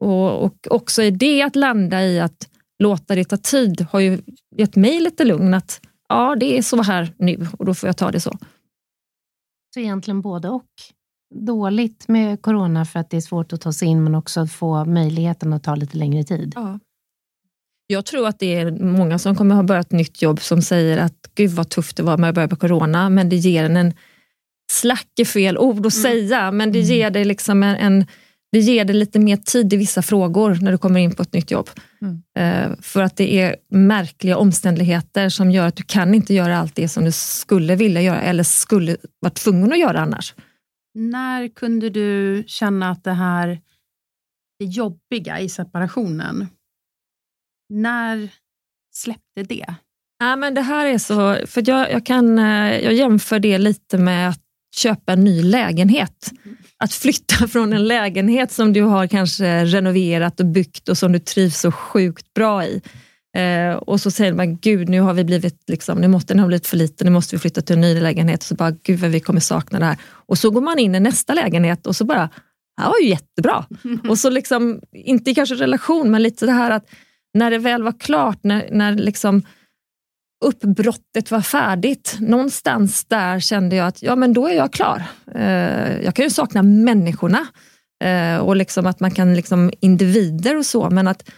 Och, 0.00 0.44
och 0.44 0.54
också 0.70 1.02
i 1.02 1.10
det 1.10 1.42
att 1.42 1.56
landa 1.56 2.02
i 2.02 2.20
att 2.20 2.48
låta 2.78 3.14
det 3.14 3.24
ta 3.24 3.36
tid 3.36 3.86
har 3.90 4.00
ju 4.00 4.20
gett 4.56 4.76
mig 4.76 5.00
lite 5.00 5.24
lugn 5.24 5.54
att 5.54 5.80
ja, 6.08 6.36
det 6.40 6.58
är 6.58 6.62
så 6.62 6.82
här 6.82 7.14
nu 7.18 7.46
och 7.58 7.64
då 7.64 7.74
får 7.74 7.88
jag 7.88 7.96
ta 7.96 8.10
det 8.10 8.20
så. 8.20 8.38
Så 9.74 9.80
egentligen 9.80 10.20
både 10.20 10.48
och. 10.48 10.70
Dåligt 11.34 12.08
med 12.08 12.42
corona 12.42 12.84
för 12.84 13.00
att 13.00 13.10
det 13.10 13.16
är 13.16 13.20
svårt 13.20 13.52
att 13.52 13.60
ta 13.60 13.72
sig 13.72 13.88
in 13.88 14.04
men 14.04 14.14
också 14.14 14.40
att 14.40 14.52
få 14.52 14.84
möjligheten 14.84 15.52
att 15.52 15.62
ta 15.62 15.74
lite 15.74 15.96
längre 15.96 16.24
tid. 16.24 16.52
Ja. 16.56 16.78
Jag 17.90 18.04
tror 18.04 18.28
att 18.28 18.38
det 18.38 18.54
är 18.54 18.70
många 18.70 19.18
som 19.18 19.36
kommer 19.36 19.54
ha 19.54 19.62
börjat 19.62 19.92
nytt 19.92 20.22
jobb 20.22 20.40
som 20.40 20.62
säger 20.62 20.98
att 20.98 21.30
gud 21.34 21.50
vad 21.50 21.68
tufft 21.70 21.96
det 21.96 22.02
var 22.02 22.18
med 22.18 22.28
att 22.28 22.34
börja 22.34 22.48
på 22.48 22.56
corona, 22.56 23.08
men 23.10 23.28
det 23.28 23.36
ger 23.36 23.64
en 23.64 23.76
en 23.76 23.94
slack 24.72 25.08
är 25.20 25.24
fel 25.24 25.58
ord 25.58 25.86
att 25.86 25.94
Mm. 25.94 26.02
säga, 26.02 26.50
men 26.50 26.72
det 26.72 26.80
ger 26.80 27.10
dig 27.10 27.24
liksom 27.24 27.62
en, 27.62 27.76
en 27.76 28.06
det 28.52 28.58
ger 28.58 28.84
dig 28.84 28.96
lite 28.96 29.18
mer 29.18 29.36
tid 29.36 29.72
i 29.72 29.76
vissa 29.76 30.02
frågor 30.02 30.58
när 30.60 30.72
du 30.72 30.78
kommer 30.78 31.00
in 31.00 31.14
på 31.14 31.22
ett 31.22 31.32
nytt 31.32 31.50
jobb. 31.50 31.70
Mm. 32.02 32.22
Eh, 32.38 32.76
för 32.82 33.02
att 33.02 33.16
det 33.16 33.40
är 33.40 33.56
märkliga 33.70 34.36
omständigheter 34.36 35.28
som 35.28 35.50
gör 35.50 35.66
att 35.66 35.76
du 35.76 35.82
kan 35.82 36.14
inte 36.14 36.34
göra 36.34 36.58
allt 36.58 36.74
det 36.74 36.88
som 36.88 37.04
du 37.04 37.12
skulle 37.12 37.76
vilja 37.76 38.02
göra 38.02 38.20
eller 38.20 38.42
skulle 38.42 38.96
vara 39.20 39.32
tvungen 39.32 39.72
att 39.72 39.78
göra 39.78 40.00
annars. 40.00 40.34
När 40.94 41.48
kunde 41.48 41.90
du 41.90 42.44
känna 42.46 42.90
att 42.90 43.04
det 43.04 43.12
här 43.12 43.60
det 44.58 44.64
jobbiga 44.64 45.40
i 45.40 45.48
separationen, 45.48 46.46
när 47.70 48.28
släppte 48.92 49.42
det? 49.42 49.74
Ja, 50.18 50.36
men 50.36 50.54
det 50.54 50.60
här 50.60 50.86
är 50.86 50.98
så, 50.98 51.46
för 51.46 51.62
jag, 51.66 51.92
jag, 51.92 52.06
kan, 52.06 52.38
eh, 52.38 52.80
jag 52.80 52.92
jämför 52.92 53.38
det 53.38 53.58
lite 53.58 53.98
med 53.98 54.28
att 54.28 54.40
köpa 54.76 55.12
en 55.12 55.24
ny 55.24 55.42
lägenhet. 55.42 56.32
Att 56.78 56.92
flytta 56.92 57.48
från 57.48 57.72
en 57.72 57.88
lägenhet 57.88 58.52
som 58.52 58.72
du 58.72 58.82
har 58.82 59.06
kanske 59.06 59.64
renoverat 59.64 60.40
och 60.40 60.46
byggt 60.46 60.88
och 60.88 60.98
som 60.98 61.12
du 61.12 61.18
trivs 61.18 61.60
så 61.60 61.72
sjukt 61.72 62.34
bra 62.34 62.64
i. 62.64 62.82
Eh, 63.36 63.72
och 63.72 64.00
så 64.00 64.10
säger 64.10 64.32
man, 64.32 64.56
gud 64.56 64.88
nu 64.88 65.00
har 65.00 65.14
vi 65.14 65.24
blivit, 65.24 65.62
liksom, 65.66 65.98
nu 65.98 66.08
måste 66.08 66.34
den 66.34 66.40
ha 66.40 66.46
blivit 66.46 66.66
för 66.66 66.76
liten, 66.76 67.04
nu 67.04 67.10
måste 67.10 67.36
vi 67.36 67.40
flytta 67.40 67.60
till 67.60 67.74
en 67.74 67.80
ny 67.80 68.00
lägenhet. 68.00 68.40
Och 68.40 68.46
så 68.46 68.54
bara, 68.54 68.70
gud 68.70 69.00
vad 69.00 69.10
vi 69.10 69.20
kommer 69.20 69.40
sakna 69.40 69.78
det 69.78 69.84
här. 69.84 69.96
Och 70.04 70.38
så 70.38 70.50
går 70.50 70.60
man 70.60 70.78
in 70.78 70.94
i 70.94 71.00
nästa 71.00 71.34
lägenhet 71.34 71.86
och 71.86 71.96
så 71.96 72.04
bara, 72.04 72.30
det 72.76 72.82
här 72.82 72.88
var 72.88 72.98
ju 73.00 73.08
jättebra. 73.08 73.64
Och 74.08 74.18
så 74.18 74.30
liksom, 74.30 74.80
inte 74.92 75.34
kanske 75.34 75.54
relation, 75.54 76.10
men 76.10 76.22
lite 76.22 76.46
det 76.46 76.52
här 76.52 76.70
att 76.70 76.90
när 77.34 77.50
det 77.50 77.58
väl 77.58 77.82
var 77.82 78.00
klart, 78.00 78.38
när, 78.42 78.68
när 78.70 78.94
liksom 78.94 79.42
uppbrottet 80.44 81.30
var 81.30 81.40
färdigt, 81.40 82.16
någonstans 82.20 83.04
där 83.04 83.40
kände 83.40 83.76
jag 83.76 83.86
att 83.86 84.02
ja, 84.02 84.16
men 84.16 84.32
då 84.32 84.48
är 84.48 84.54
jag 84.54 84.72
klar. 84.72 85.02
Eh, 85.34 86.00
jag 86.02 86.14
kan 86.14 86.24
ju 86.24 86.30
sakna 86.30 86.62
människorna 86.62 87.46
eh, 88.04 88.36
och 88.36 88.56
liksom 88.56 88.86
att 88.86 89.00
man 89.00 89.10
kan 89.10 89.34
liksom 89.34 89.72
individer 89.80 90.56
och 90.56 90.66
så, 90.66 90.90
men 90.90 91.08
att, 91.08 91.30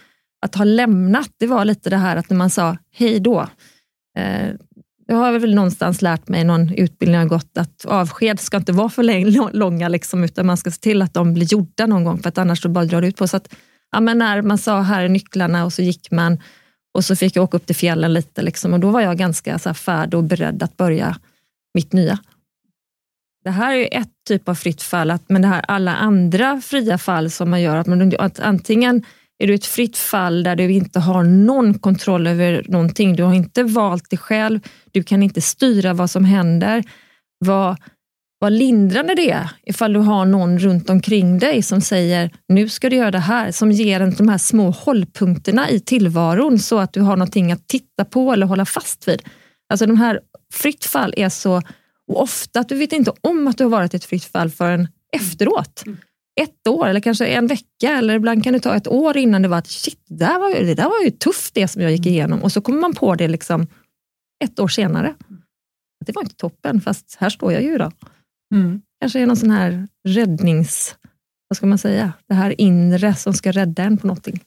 att 0.45 0.55
ha 0.55 0.65
lämnat, 0.65 1.29
det 1.39 1.47
var 1.47 1.65
lite 1.65 1.89
det 1.89 1.97
här 1.97 2.15
att 2.15 2.29
när 2.29 2.37
man 2.37 2.49
sa 2.49 2.77
hej 2.91 3.19
då. 3.19 3.47
Eh, 4.17 4.49
jag 5.07 5.15
har 5.15 5.39
väl 5.39 5.55
någonstans 5.55 6.01
lärt 6.01 6.27
mig 6.27 6.43
någon 6.43 6.73
utbildning 6.73 7.19
jag 7.19 7.29
gått 7.29 7.57
att 7.57 7.85
avsked 7.85 8.39
ska 8.39 8.57
inte 8.57 8.71
vara 8.71 8.89
för 8.89 9.53
långa, 9.53 9.87
liksom, 9.87 10.23
utan 10.23 10.45
man 10.45 10.57
ska 10.57 10.71
se 10.71 10.79
till 10.79 11.01
att 11.01 11.13
de 11.13 11.33
blir 11.33 11.45
gjorda 11.45 11.85
någon 11.85 12.03
gång, 12.03 12.19
för 12.19 12.29
att 12.29 12.37
annars 12.37 12.61
så 12.61 12.69
bara 12.69 12.85
drar 12.85 13.01
det 13.01 13.07
ut 13.07 13.17
på. 13.17 13.27
Så 13.27 13.37
att, 13.37 13.55
ja, 13.93 13.99
men 13.99 14.17
när 14.17 14.41
man 14.41 14.57
sa 14.57 14.81
här 14.81 15.03
är 15.03 15.09
nycklarna 15.09 15.65
och 15.65 15.73
så 15.73 15.81
gick 15.81 16.11
man 16.11 16.39
och 16.93 17.05
så 17.05 17.15
fick 17.15 17.35
jag 17.35 17.43
åka 17.43 17.57
upp 17.57 17.65
till 17.65 17.75
fjällen 17.75 18.13
lite 18.13 18.41
liksom, 18.41 18.73
och 18.73 18.79
då 18.79 18.89
var 18.89 19.01
jag 19.01 19.17
ganska 19.17 19.59
så 19.59 19.69
här, 19.69 19.73
färdig 19.73 20.17
och 20.17 20.23
beredd 20.23 20.63
att 20.63 20.77
börja 20.77 21.17
mitt 21.73 21.93
nya. 21.93 22.19
Det 23.43 23.51
här 23.51 23.75
är 23.75 24.01
ett 24.01 24.11
typ 24.27 24.49
av 24.49 24.55
fritt 24.55 24.81
fall, 24.81 25.11
att, 25.11 25.29
men 25.29 25.41
det 25.41 25.47
här 25.47 25.65
alla 25.67 25.95
andra 25.95 26.61
fria 26.61 26.97
fall 26.97 27.31
som 27.31 27.49
man 27.49 27.61
gör, 27.61 27.75
att, 27.75 27.87
man, 27.87 28.13
att 28.19 28.39
antingen 28.39 29.05
är 29.37 29.47
du 29.47 29.53
ett 29.53 29.65
fritt 29.65 29.97
fall 29.97 30.43
där 30.43 30.55
du 30.55 30.71
inte 30.71 30.99
har 30.99 31.23
någon 31.23 31.79
kontroll 31.79 32.27
över 32.27 32.65
någonting, 32.67 33.15
du 33.15 33.23
har 33.23 33.33
inte 33.33 33.63
valt 33.63 34.09
det 34.09 34.17
själv, 34.17 34.59
du 34.91 35.03
kan 35.03 35.23
inte 35.23 35.41
styra 35.41 35.93
vad 35.93 36.09
som 36.09 36.25
händer. 36.25 36.83
Vad, 37.45 37.77
vad 38.43 38.53
lindrande 38.53 39.15
det 39.15 39.31
är 39.31 39.49
ifall 39.65 39.93
du 39.93 39.99
har 39.99 40.25
någon 40.25 40.59
runt 40.59 40.89
omkring 40.89 41.39
dig 41.39 41.61
som 41.61 41.81
säger 41.81 42.31
nu 42.47 42.69
ska 42.69 42.89
du 42.89 42.95
göra 42.95 43.11
det 43.11 43.19
här, 43.19 43.51
som 43.51 43.71
ger 43.71 43.99
en 43.99 44.13
de 44.15 44.29
här 44.29 44.37
små 44.37 44.69
hållpunkterna 44.69 45.69
i 45.69 45.79
tillvaron 45.79 46.59
så 46.59 46.79
att 46.79 46.93
du 46.93 47.01
har 47.01 47.15
någonting 47.17 47.51
att 47.51 47.67
titta 47.67 48.05
på 48.05 48.33
eller 48.33 48.45
hålla 48.45 48.65
fast 48.65 49.07
vid. 49.07 49.21
Alltså 49.69 49.85
de 49.85 49.97
här 49.97 50.19
fritt 50.53 50.85
fall 50.85 51.13
är 51.17 51.29
så, 51.29 51.61
och 52.07 52.21
ofta 52.21 52.59
att 52.59 52.69
du 52.69 52.75
vet 52.75 52.93
inte 52.93 53.11
om 53.21 53.47
att 53.47 53.57
du 53.57 53.63
har 53.63 53.71
varit 53.71 53.93
ett 53.93 54.05
fritt 54.05 54.25
fall 54.25 54.49
förrän 54.49 54.87
efteråt. 55.15 55.83
Ett 56.41 56.67
år 56.67 56.87
eller 56.87 56.99
kanske 56.99 57.25
en 57.25 57.47
vecka 57.47 57.97
eller 57.97 58.15
ibland 58.15 58.43
kan 58.43 58.53
det 58.53 58.59
ta 58.59 58.75
ett 58.75 58.87
år 58.87 59.17
innan 59.17 59.41
det 59.41 59.47
var 59.47 59.57
att 59.57 59.67
shit, 59.67 59.99
det 60.07 60.25
där 60.25 60.39
var, 60.39 60.49
ju- 60.49 60.65
det 60.65 60.75
där 60.75 60.89
var 60.89 61.03
ju 61.03 61.11
tufft 61.11 61.53
det 61.53 61.67
som 61.67 61.81
jag 61.81 61.91
gick 61.91 62.05
igenom 62.05 62.43
och 62.43 62.51
så 62.51 62.61
kommer 62.61 62.79
man 62.79 62.93
på 62.93 63.15
det 63.15 63.27
liksom 63.27 63.67
ett 64.43 64.59
år 64.59 64.67
senare. 64.67 65.13
Det 66.05 66.15
var 66.15 66.21
inte 66.21 66.35
toppen, 66.35 66.81
fast 66.81 67.17
här 67.19 67.29
står 67.29 67.53
jag 67.53 67.63
ju 67.63 67.75
idag. 67.75 67.93
Mm. 68.53 68.81
Kanske 69.01 69.19
är 69.21 69.27
någon 69.27 69.37
sån 69.37 69.51
här 69.51 69.87
räddnings... 70.07 70.95
Vad 71.47 71.57
ska 71.57 71.65
man 71.65 71.77
säga? 71.77 72.13
Det 72.27 72.33
här 72.33 72.61
inre 72.61 73.13
som 73.15 73.33
ska 73.33 73.51
rädda 73.51 73.83
en 73.83 73.97
på 73.97 74.07
någonting. 74.07 74.39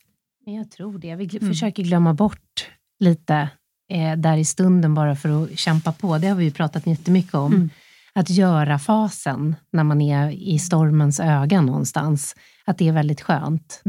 Jag 0.47 0.71
tror 0.71 0.99
det. 0.99 1.15
Vi 1.17 1.25
gl- 1.27 1.41
Mm. 1.43 1.53
försöker 1.53 1.83
glömma 1.83 2.15
bort 2.15 2.69
lite 3.01 3.49
eh, 3.93 4.17
där 4.17 4.37
i 4.37 4.45
stunden 4.45 4.95
bara 4.95 5.17
för 5.17 5.43
att 5.45 5.59
kämpa 5.59 5.93
på. 5.93 6.19
Det 6.19 6.27
har 6.29 6.37
vi 6.37 6.45
ju 6.45 6.51
pratat 6.51 6.87
jättemycket 6.87 7.35
om. 7.35 7.53
Mm. 7.55 7.71
Att 8.15 8.31
göra-fasen 8.31 9.57
när 9.73 9.85
man 9.85 10.01
är 10.01 10.31
i 10.31 10.59
stormens 10.59 11.21
öga 11.21 11.61
någonstans. 11.61 12.37
Att 12.65 12.79
det 12.79 12.89
är 12.89 12.93
väldigt 12.93 13.21
skönt. 13.21 13.83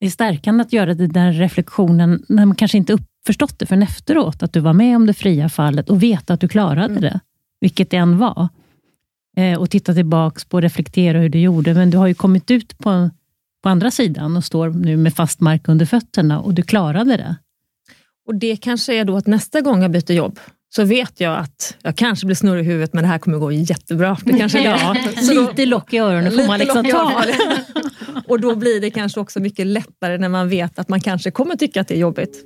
Det 0.00 0.06
är 0.06 0.10
stärkande 0.10 0.62
att 0.62 0.72
göra 0.72 0.94
den 0.94 1.12
där 1.12 1.32
reflektionen 1.32 2.24
när 2.28 2.46
man 2.46 2.54
kanske 2.56 2.78
inte 2.78 2.98
förstått 3.26 3.58
det 3.58 3.66
förrän 3.66 3.82
efteråt, 3.82 4.42
att 4.42 4.52
du 4.52 4.60
var 4.60 4.72
med 4.72 4.96
om 4.96 5.06
det 5.06 5.14
fria 5.14 5.48
fallet 5.48 5.90
och 5.90 6.02
veta 6.02 6.34
att 6.34 6.40
du 6.40 6.48
klarade 6.48 6.84
Mm. 6.84 7.00
det, 7.00 7.20
vilket 7.60 7.90
det 7.90 7.96
än 7.96 8.18
var. 8.18 8.48
Eh, 9.36 9.58
och 9.58 9.70
titta 9.70 9.94
tillbaks 9.94 10.44
på 10.44 10.56
och 10.56 10.62
reflektera 10.62 11.18
hur 11.18 11.28
du 11.28 11.40
gjorde, 11.40 11.74
men 11.74 11.90
du 11.90 11.98
har 11.98 12.06
ju 12.06 12.14
kommit 12.14 12.50
ut 12.50 12.78
på, 12.78 13.10
på 13.62 13.68
andra 13.68 13.90
sidan 13.90 14.36
och 14.36 14.44
står 14.44 14.68
nu 14.68 14.96
med 14.96 15.14
fast 15.14 15.40
mark 15.40 15.68
under 15.68 15.86
fötterna 15.86 16.40
och 16.40 16.54
du 16.54 16.62
klarade 16.62 17.16
det. 17.16 17.36
Och 18.26 18.34
Det 18.34 18.56
kanske 18.56 18.94
är 18.94 19.04
då 19.04 19.16
att 19.16 19.26
nästa 19.26 19.60
gång 19.60 19.82
jag 19.82 19.90
byter 19.90 20.12
jobb 20.12 20.40
så 20.74 20.84
vet 20.84 21.20
jag 21.20 21.38
att 21.38 21.76
jag 21.82 21.96
kanske 21.96 22.26
blir 22.26 22.36
snurrig 22.36 22.64
i 22.64 22.68
huvudet 22.68 22.92
men 22.92 23.02
det 23.02 23.08
här 23.08 23.18
kommer 23.18 23.38
gå 23.38 23.52
jättebra. 23.52 24.16
Det 24.24 24.38
kanske 24.38 24.62
ja, 24.64 24.96
lite 25.30 25.66
lock 25.66 25.92
i 25.92 25.98
öronen 25.98 26.32
får 26.32 26.46
man 26.46 26.58
liksom 26.58 26.84
ta. 26.84 27.24
och 28.28 28.40
då 28.40 28.56
blir 28.56 28.80
det 28.80 28.90
kanske 28.90 29.20
också 29.20 29.40
mycket 29.40 29.66
lättare 29.66 30.18
när 30.18 30.28
man 30.28 30.48
vet 30.48 30.78
att 30.78 30.88
man 30.88 31.00
kanske 31.00 31.30
kommer 31.30 31.56
tycka 31.56 31.80
att 31.80 31.88
det 31.88 31.94
är 31.94 31.98
jobbigt. 31.98 32.44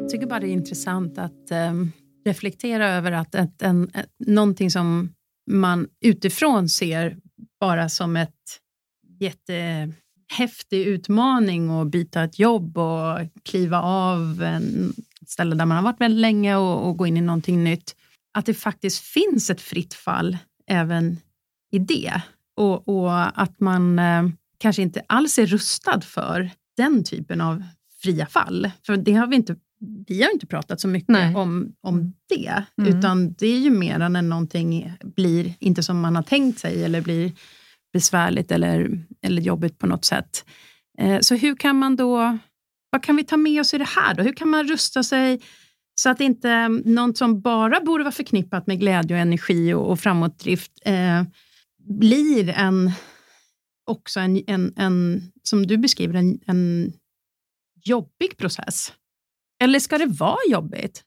Jag 0.00 0.10
tycker 0.10 0.26
bara 0.26 0.40
det 0.40 0.46
är 0.46 0.52
intressant 0.52 1.18
att 1.18 1.50
um, 1.70 1.92
reflektera 2.24 2.88
över 2.88 3.12
att 3.12 3.34
ett, 3.34 3.62
en, 3.62 3.90
ett, 3.94 4.10
någonting 4.18 4.70
som 4.70 5.14
man 5.50 5.88
utifrån 6.00 6.68
ser 6.68 7.16
bara 7.60 7.88
som 7.88 8.16
ett 8.16 8.60
jättehäftig 9.20 10.86
utmaning 10.86 11.70
att 11.70 11.86
byta 11.86 12.24
ett 12.24 12.38
jobb 12.38 12.78
och 12.78 13.18
kliva 13.42 13.80
av 13.82 14.42
ett 15.22 15.30
ställe 15.30 15.54
där 15.54 15.66
man 15.66 15.76
har 15.76 15.84
varit 15.84 16.00
väldigt 16.00 16.20
länge 16.20 16.56
och, 16.56 16.88
och 16.88 16.96
gå 16.96 17.06
in 17.06 17.16
i 17.16 17.20
någonting 17.20 17.64
nytt. 17.64 17.96
Att 18.34 18.46
det 18.46 18.54
faktiskt 18.54 19.04
finns 19.04 19.50
ett 19.50 19.60
fritt 19.60 19.94
fall 19.94 20.38
även 20.66 21.16
i 21.70 21.78
det 21.78 22.22
och, 22.56 22.88
och 22.88 23.42
att 23.42 23.60
man 23.60 23.98
eh, 23.98 24.28
kanske 24.58 24.82
inte 24.82 25.02
alls 25.06 25.38
är 25.38 25.46
rustad 25.46 26.00
för 26.00 26.50
den 26.76 27.04
typen 27.04 27.40
av 27.40 27.64
fria 28.02 28.26
fall. 28.26 28.70
För 28.86 28.96
det 28.96 29.12
har 29.12 29.26
vi 29.26 29.36
inte 29.36 29.56
vi 30.06 30.22
har 30.22 30.30
inte 30.30 30.46
pratat 30.46 30.80
så 30.80 30.88
mycket 30.88 31.36
om, 31.36 31.72
om 31.80 32.14
det, 32.28 32.64
mm. 32.78 32.98
utan 32.98 33.32
det 33.32 33.46
är 33.46 33.58
ju 33.58 33.70
mer 33.70 34.08
när 34.08 34.22
någonting 34.22 34.92
blir 35.16 35.54
inte 35.58 35.82
som 35.82 36.00
man 36.00 36.16
har 36.16 36.22
tänkt 36.22 36.58
sig 36.58 36.84
eller 36.84 37.00
blir 37.00 37.32
besvärligt 37.92 38.50
eller, 38.50 39.04
eller 39.22 39.42
jobbigt 39.42 39.78
på 39.78 39.86
något 39.86 40.04
sätt. 40.04 40.44
Eh, 40.98 41.20
så 41.20 41.34
hur 41.34 41.56
kan 41.56 41.76
man 41.76 41.96
då, 41.96 42.38
vad 42.90 43.02
kan 43.02 43.16
vi 43.16 43.24
ta 43.24 43.36
med 43.36 43.60
oss 43.60 43.74
i 43.74 43.78
det 43.78 43.88
här 43.88 44.14
då? 44.14 44.22
Hur 44.22 44.32
kan 44.32 44.48
man 44.48 44.68
rusta 44.68 45.02
sig 45.02 45.40
så 45.94 46.10
att 46.10 46.20
inte 46.20 46.68
något 46.68 47.18
som 47.18 47.40
bara 47.40 47.80
borde 47.80 48.04
vara 48.04 48.12
förknippat 48.12 48.66
med 48.66 48.80
glädje 48.80 49.16
och 49.16 49.20
energi 49.20 49.74
och, 49.74 49.90
och 49.90 50.00
framåtdrift 50.00 50.72
eh, 50.84 51.22
blir 51.78 52.48
en, 52.48 52.90
också 53.86 54.20
en, 54.20 54.42
en, 54.46 54.72
en, 54.76 55.22
som 55.42 55.66
du 55.66 55.76
beskriver, 55.76 56.14
en, 56.14 56.40
en 56.46 56.92
jobbig 57.84 58.36
process? 58.36 58.92
Eller 59.64 59.78
ska 59.78 59.98
det 59.98 60.06
vara 60.06 60.36
jobbigt? 60.50 61.02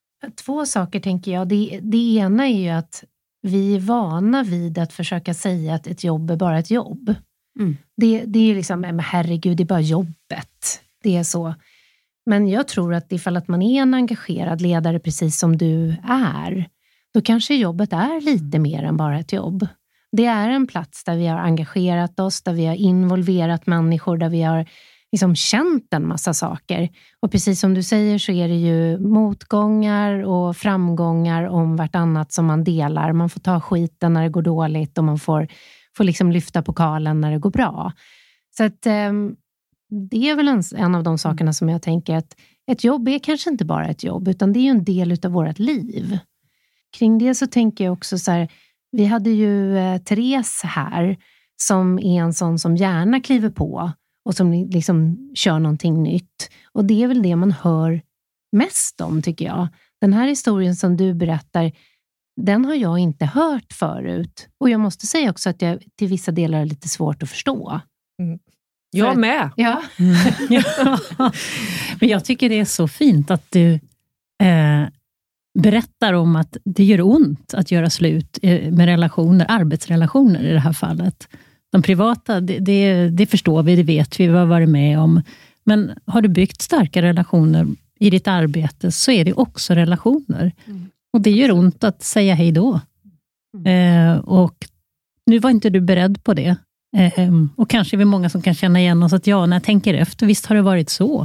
Två 0.46 0.66
saker 0.66 1.00
tänker 1.00 1.32
jag. 1.32 1.48
Det, 1.48 1.80
det 1.84 2.16
ena 2.16 2.48
är 2.48 2.60
ju 2.60 2.70
att 2.70 3.04
vi 3.42 3.76
är 3.76 3.80
vana 3.80 4.44
vid 4.44 4.78
att 4.78 4.94
försöka 4.94 5.34
säga 5.34 5.76
att 5.76 5.88
ett 5.88 6.04
jobb 6.04 6.32
är 6.32 6.36
bara 6.36 6.60
ett 6.60 6.72
jobb. 6.72 7.16
Mm. 7.60 7.78
Det, 7.98 8.24
det 8.26 8.52
är 8.52 8.56
liksom, 8.56 8.82
men 8.82 9.00
herregud, 9.00 9.58
det 9.58 9.64
är 9.64 9.66
bara 9.66 9.82
jobbet. 9.82 10.82
Det 11.04 11.18
är 11.18 11.24
så. 11.24 11.54
Men 12.26 12.48
jag 12.48 12.68
tror 12.68 12.94
att 12.94 13.12
ifall 13.12 13.38
att 13.38 13.48
man 13.48 13.62
är 13.62 13.82
en 13.82 13.94
engagerad 13.94 14.62
ledare 14.62 15.00
precis 15.00 15.40
som 15.40 15.58
du 15.58 15.96
är, 16.10 16.70
då 17.14 17.22
kanske 17.22 17.56
jobbet 17.56 17.94
är 17.94 18.22
lite 18.22 18.60
mer 18.60 18.84
än 18.84 18.98
bara 18.98 19.20
ett 19.20 19.34
jobb. 19.34 19.68
Det 20.12 20.26
är 20.26 20.50
en 20.50 20.68
plats 20.68 21.04
där 21.04 21.18
vi 21.18 21.28
har 21.28 21.38
engagerat 21.38 22.20
oss, 22.20 22.42
där 22.42 22.54
vi 22.54 22.66
har 22.66 22.76
involverat 22.76 23.68
människor, 23.68 24.18
där 24.18 24.30
vi 24.30 24.42
har 24.42 24.66
liksom 25.18 25.36
känt 25.36 25.94
en 25.94 26.08
massa 26.08 26.34
saker. 26.34 26.90
Och 27.20 27.32
precis 27.32 27.60
som 27.60 27.74
du 27.74 27.84
säger 27.84 28.18
så 28.18 28.32
är 28.32 28.48
det 28.48 28.56
ju 28.56 29.00
motgångar 29.00 30.24
och 30.24 30.58
framgångar 30.58 31.44
om 31.44 31.76
vartannat 31.76 32.32
som 32.32 32.46
man 32.46 32.64
delar. 32.64 33.14
Man 33.14 33.30
får 33.30 33.40
ta 33.40 33.62
skiten 33.62 34.14
när 34.14 34.24
det 34.24 34.30
går 34.30 34.42
dåligt 34.42 34.98
och 34.98 35.04
man 35.04 35.20
får, 35.20 35.48
får 35.98 36.04
liksom 36.04 36.32
lyfta 36.32 36.62
pokalen 36.62 37.22
när 37.22 37.32
det 37.32 37.40
går 37.40 37.50
bra. 37.50 37.92
Så 38.58 38.64
att, 38.64 38.86
eh, 38.86 39.12
det 40.10 40.30
är 40.30 40.36
väl 40.36 40.48
en, 40.48 40.64
en 40.76 40.96
av 40.96 41.04
de 41.04 41.18
sakerna 41.18 41.54
som 41.54 41.70
jag 41.70 41.82
tänker 41.82 42.16
att 42.16 42.36
ett 42.72 42.84
jobb 42.84 43.08
är 43.08 43.20
kanske 43.20 43.50
inte 43.50 43.66
bara 43.66 43.88
ett 43.88 44.04
jobb, 44.04 44.28
utan 44.28 44.54
det 44.54 44.60
är 44.60 44.64
ju 44.64 44.70
en 44.70 44.84
del 44.84 45.18
av 45.26 45.32
vårt 45.32 45.60
liv. 45.60 46.20
Kring 46.98 47.18
det 47.18 47.36
så 47.36 47.48
tänker 47.48 47.84
jag 47.84 47.94
också 47.94 48.18
så 48.18 48.32
här, 48.32 48.48
vi 48.92 49.06
hade 49.06 49.30
ju 49.30 49.78
eh, 49.78 49.98
Therese 49.98 50.62
här, 50.64 51.18
som 51.56 52.00
är 52.00 52.22
en 52.22 52.34
sån 52.34 52.60
som 52.60 52.76
gärna 52.76 53.22
kliver 53.22 53.50
på 53.50 53.92
och 54.28 54.36
som 54.36 54.54
liksom 54.54 55.30
kör 55.36 55.60
någonting 55.60 56.04
nytt. 56.04 56.50
Och 56.72 56.86
det 56.86 57.04
är 57.04 57.08
väl 57.08 57.22
det 57.22 57.36
man 57.36 57.52
hör 57.52 58.02
mest 58.52 59.02
om, 59.02 59.22
tycker 59.22 59.46
jag. 59.46 59.68
Den 60.02 60.14
här 60.14 60.28
historien 60.28 60.76
som 60.76 60.98
du 60.98 61.14
berättar, 61.14 61.72
den 62.42 62.66
har 62.66 62.76
jag 62.76 63.00
inte 63.00 63.26
hört 63.26 63.74
förut. 63.74 64.48
Och 64.60 64.70
jag 64.70 64.80
måste 64.80 65.08
säga 65.08 65.30
också 65.30 65.50
att 65.50 65.62
jag 65.62 65.84
till 65.98 66.08
vissa 66.08 66.32
delar 66.32 66.62
är 66.62 66.66
lite 66.66 66.90
svårt 66.90 67.24
att 67.24 67.30
förstå. 67.30 67.82
Mm. 68.22 68.40
Jag 68.92 69.14
För, 69.14 69.20
med. 69.20 69.50
Ja. 69.56 69.82
ja. 70.50 71.00
Men 72.00 72.10
jag 72.10 72.26
tycker 72.26 72.50
det 72.50 72.60
är 72.60 72.66
så 72.66 72.88
fint 72.88 73.32
att 73.32 73.52
du 73.52 73.74
eh, 74.44 74.88
berättar 75.60 76.14
om 76.14 76.36
att 76.36 76.58
det 76.66 76.84
gör 76.84 77.02
ont 77.02 77.54
att 77.54 77.72
göra 77.72 77.90
slut 77.90 78.40
eh, 78.42 78.72
med 78.72 78.86
relationer, 78.86 79.46
arbetsrelationer 79.50 80.44
i 80.44 80.54
det 80.54 80.60
här 80.60 80.74
fallet. 80.74 81.28
De 81.72 81.82
privata, 81.82 82.42
det, 82.42 82.60
det, 82.60 83.10
det, 83.10 83.26
förstår 83.26 83.64
vi, 83.64 83.76
det 83.76 83.84
vet 83.84 84.20
vi, 84.20 84.28
vi 84.28 84.34
har 84.34 84.46
varit 84.46 84.70
med 84.70 85.00
om. 85.00 85.22
Men 85.64 85.92
har 86.06 86.22
du 86.22 86.30
byggt 86.30 86.62
starka 86.62 87.02
relationer 87.02 87.68
i 88.00 88.10
ditt 88.10 88.28
arbete, 88.28 88.92
så 88.92 89.12
är 89.12 89.26
det 89.26 89.34
också 89.34 89.74
relationer. 89.74 90.52
Mm. 90.66 90.90
Och 91.14 91.22
det 91.22 91.32
gör 91.32 91.52
ont 91.52 91.84
att 91.84 92.04
säga 92.04 92.36
hej 92.36 92.52
då. 92.52 92.80
Mm. 93.58 94.12
Eh, 94.14 94.18
och 94.18 94.68
nu 95.26 95.40
var 95.40 95.50
inte 95.50 95.70
du 95.70 95.82
beredd 95.82 96.24
på 96.24 96.34
det. 96.34 96.56
Eh, 96.98 97.32
och 97.56 97.70
kanske 97.70 97.96
är 97.96 97.98
vi 97.98 98.06
många 98.06 98.30
som 98.30 98.42
kan 98.42 98.54
känna 98.54 98.80
igen 98.80 99.04
oss, 99.04 99.14
att 99.14 99.28
ja, 99.28 99.46
när 99.46 99.56
jag 99.56 99.64
tänker 99.64 99.94
efter, 99.94 100.26
visst 100.26 100.46
har 100.46 100.56
det 100.56 100.62
varit 100.62 100.90
så. 100.90 101.22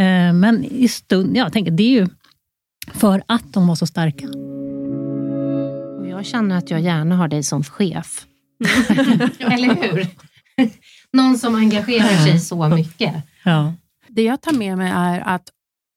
Eh, 0.00 0.32
men 0.32 0.64
i 0.64 0.88
stund, 0.88 1.36
ja, 1.36 1.42
jag 1.42 1.52
tänker, 1.52 1.70
det 1.70 1.82
är 1.82 2.00
ju 2.00 2.08
för 2.92 3.22
att 3.28 3.52
de 3.52 3.66
var 3.66 3.74
så 3.74 3.86
starka. 3.86 4.26
Jag 6.10 6.26
känner 6.26 6.58
att 6.58 6.70
jag 6.70 6.80
gärna 6.80 7.16
har 7.16 7.28
dig 7.28 7.42
som 7.42 7.64
chef. 7.64 8.26
Mm. 8.60 9.30
Eller 9.52 9.74
hur? 9.74 10.06
Någon 11.12 11.38
som 11.38 11.54
engagerar 11.54 12.24
sig 12.24 12.40
så 12.40 12.68
mycket. 12.68 13.14
Ja. 13.44 13.74
Det 14.08 14.22
jag 14.22 14.42
tar 14.42 14.52
med 14.52 14.78
mig 14.78 14.92
är 14.94 15.20
att 15.20 15.48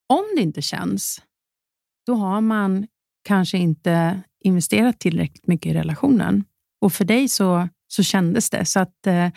om 0.09 0.23
det 0.35 0.41
inte 0.41 0.61
känns, 0.61 1.21
då 2.05 2.15
har 2.15 2.41
man 2.41 2.87
kanske 3.27 3.57
inte 3.57 4.21
investerat 4.43 4.99
tillräckligt 4.99 5.47
mycket 5.47 5.71
i 5.71 5.73
relationen. 5.73 6.43
Och 6.81 6.93
för 6.93 7.05
dig 7.05 7.27
så, 7.27 7.69
så 7.87 8.03
kändes 8.03 8.49
det. 8.49 8.65
Så 8.65 8.79
att, 8.79 9.07
eh, 9.07 9.29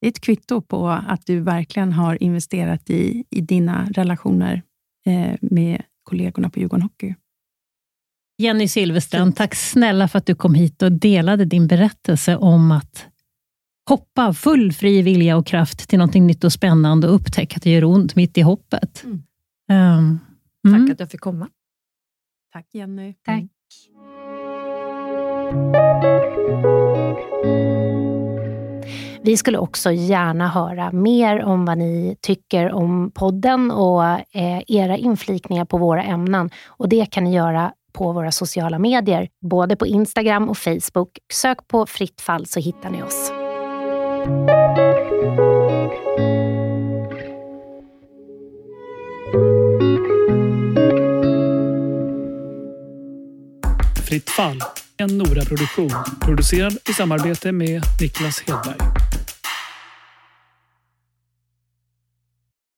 det 0.00 0.06
är 0.06 0.08
ett 0.08 0.20
kvitto 0.20 0.60
på 0.60 0.88
att 0.88 1.26
du 1.26 1.40
verkligen 1.40 1.92
har 1.92 2.22
investerat 2.22 2.90
i, 2.90 3.24
i 3.30 3.40
dina 3.40 3.88
relationer 3.90 4.62
eh, 5.06 5.36
med 5.40 5.82
kollegorna 6.02 6.50
på 6.50 6.60
Djurgården 6.60 6.82
Hockey. 6.82 7.14
Jenny 8.38 8.68
Silverstrand, 8.68 9.36
tack 9.36 9.54
snälla 9.54 10.08
för 10.08 10.18
att 10.18 10.26
du 10.26 10.34
kom 10.34 10.54
hit 10.54 10.82
och 10.82 10.92
delade 10.92 11.44
din 11.44 11.66
berättelse 11.66 12.36
om 12.36 12.72
att 12.72 13.06
hoppa 13.88 14.32
full 14.32 14.72
fri 14.72 15.02
vilja 15.02 15.36
och 15.36 15.46
kraft 15.46 15.88
till 15.88 15.98
någonting 15.98 16.26
nytt 16.26 16.44
och 16.44 16.52
spännande 16.52 17.08
och 17.08 17.14
upptäcka 17.14 17.56
att 17.56 17.62
det 17.62 17.70
gör 17.70 17.84
ont 17.84 18.16
mitt 18.16 18.38
i 18.38 18.40
hoppet. 18.40 19.04
Mm. 19.04 19.98
Um, 19.98 20.20
tack 20.64 20.74
mm. 20.74 20.92
att 20.92 21.00
jag 21.00 21.10
fick 21.10 21.20
komma. 21.20 21.48
Tack 22.52 22.66
Jenny. 22.72 23.14
Tack. 23.24 23.44
Vi 29.22 29.36
skulle 29.36 29.58
också 29.58 29.92
gärna 29.92 30.48
höra 30.48 30.92
mer 30.92 31.44
om 31.44 31.64
vad 31.64 31.78
ni 31.78 32.16
tycker 32.20 32.72
om 32.72 33.10
podden 33.14 33.70
och 33.70 34.04
eh, 34.04 34.62
era 34.66 34.96
inflikningar 34.96 35.64
på 35.64 35.78
våra 35.78 36.02
ämnen. 36.02 36.50
Och 36.66 36.88
Det 36.88 37.10
kan 37.10 37.24
ni 37.24 37.34
göra 37.34 37.72
på 37.96 38.12
våra 38.12 38.32
sociala 38.32 38.78
medier, 38.78 39.28
både 39.50 39.76
på 39.76 39.86
Instagram 39.86 40.48
och 40.48 40.58
Facebook. 40.58 41.18
Sök 41.32 41.68
på 41.68 41.86
Fritt 41.86 42.20
fall 42.20 42.46
så 42.46 42.60
hittar 42.60 42.90
ni 42.90 43.02
oss. 43.02 43.32
Fritt 54.08 54.30
fall, 54.30 54.60
en 54.96 55.18
Nora-produktion. 55.18 55.90
Producerad 56.20 56.78
i 56.88 56.92
samarbete 56.92 57.52
med 57.52 57.82
Niklas 58.00 58.40
Hedberg. 58.40 58.95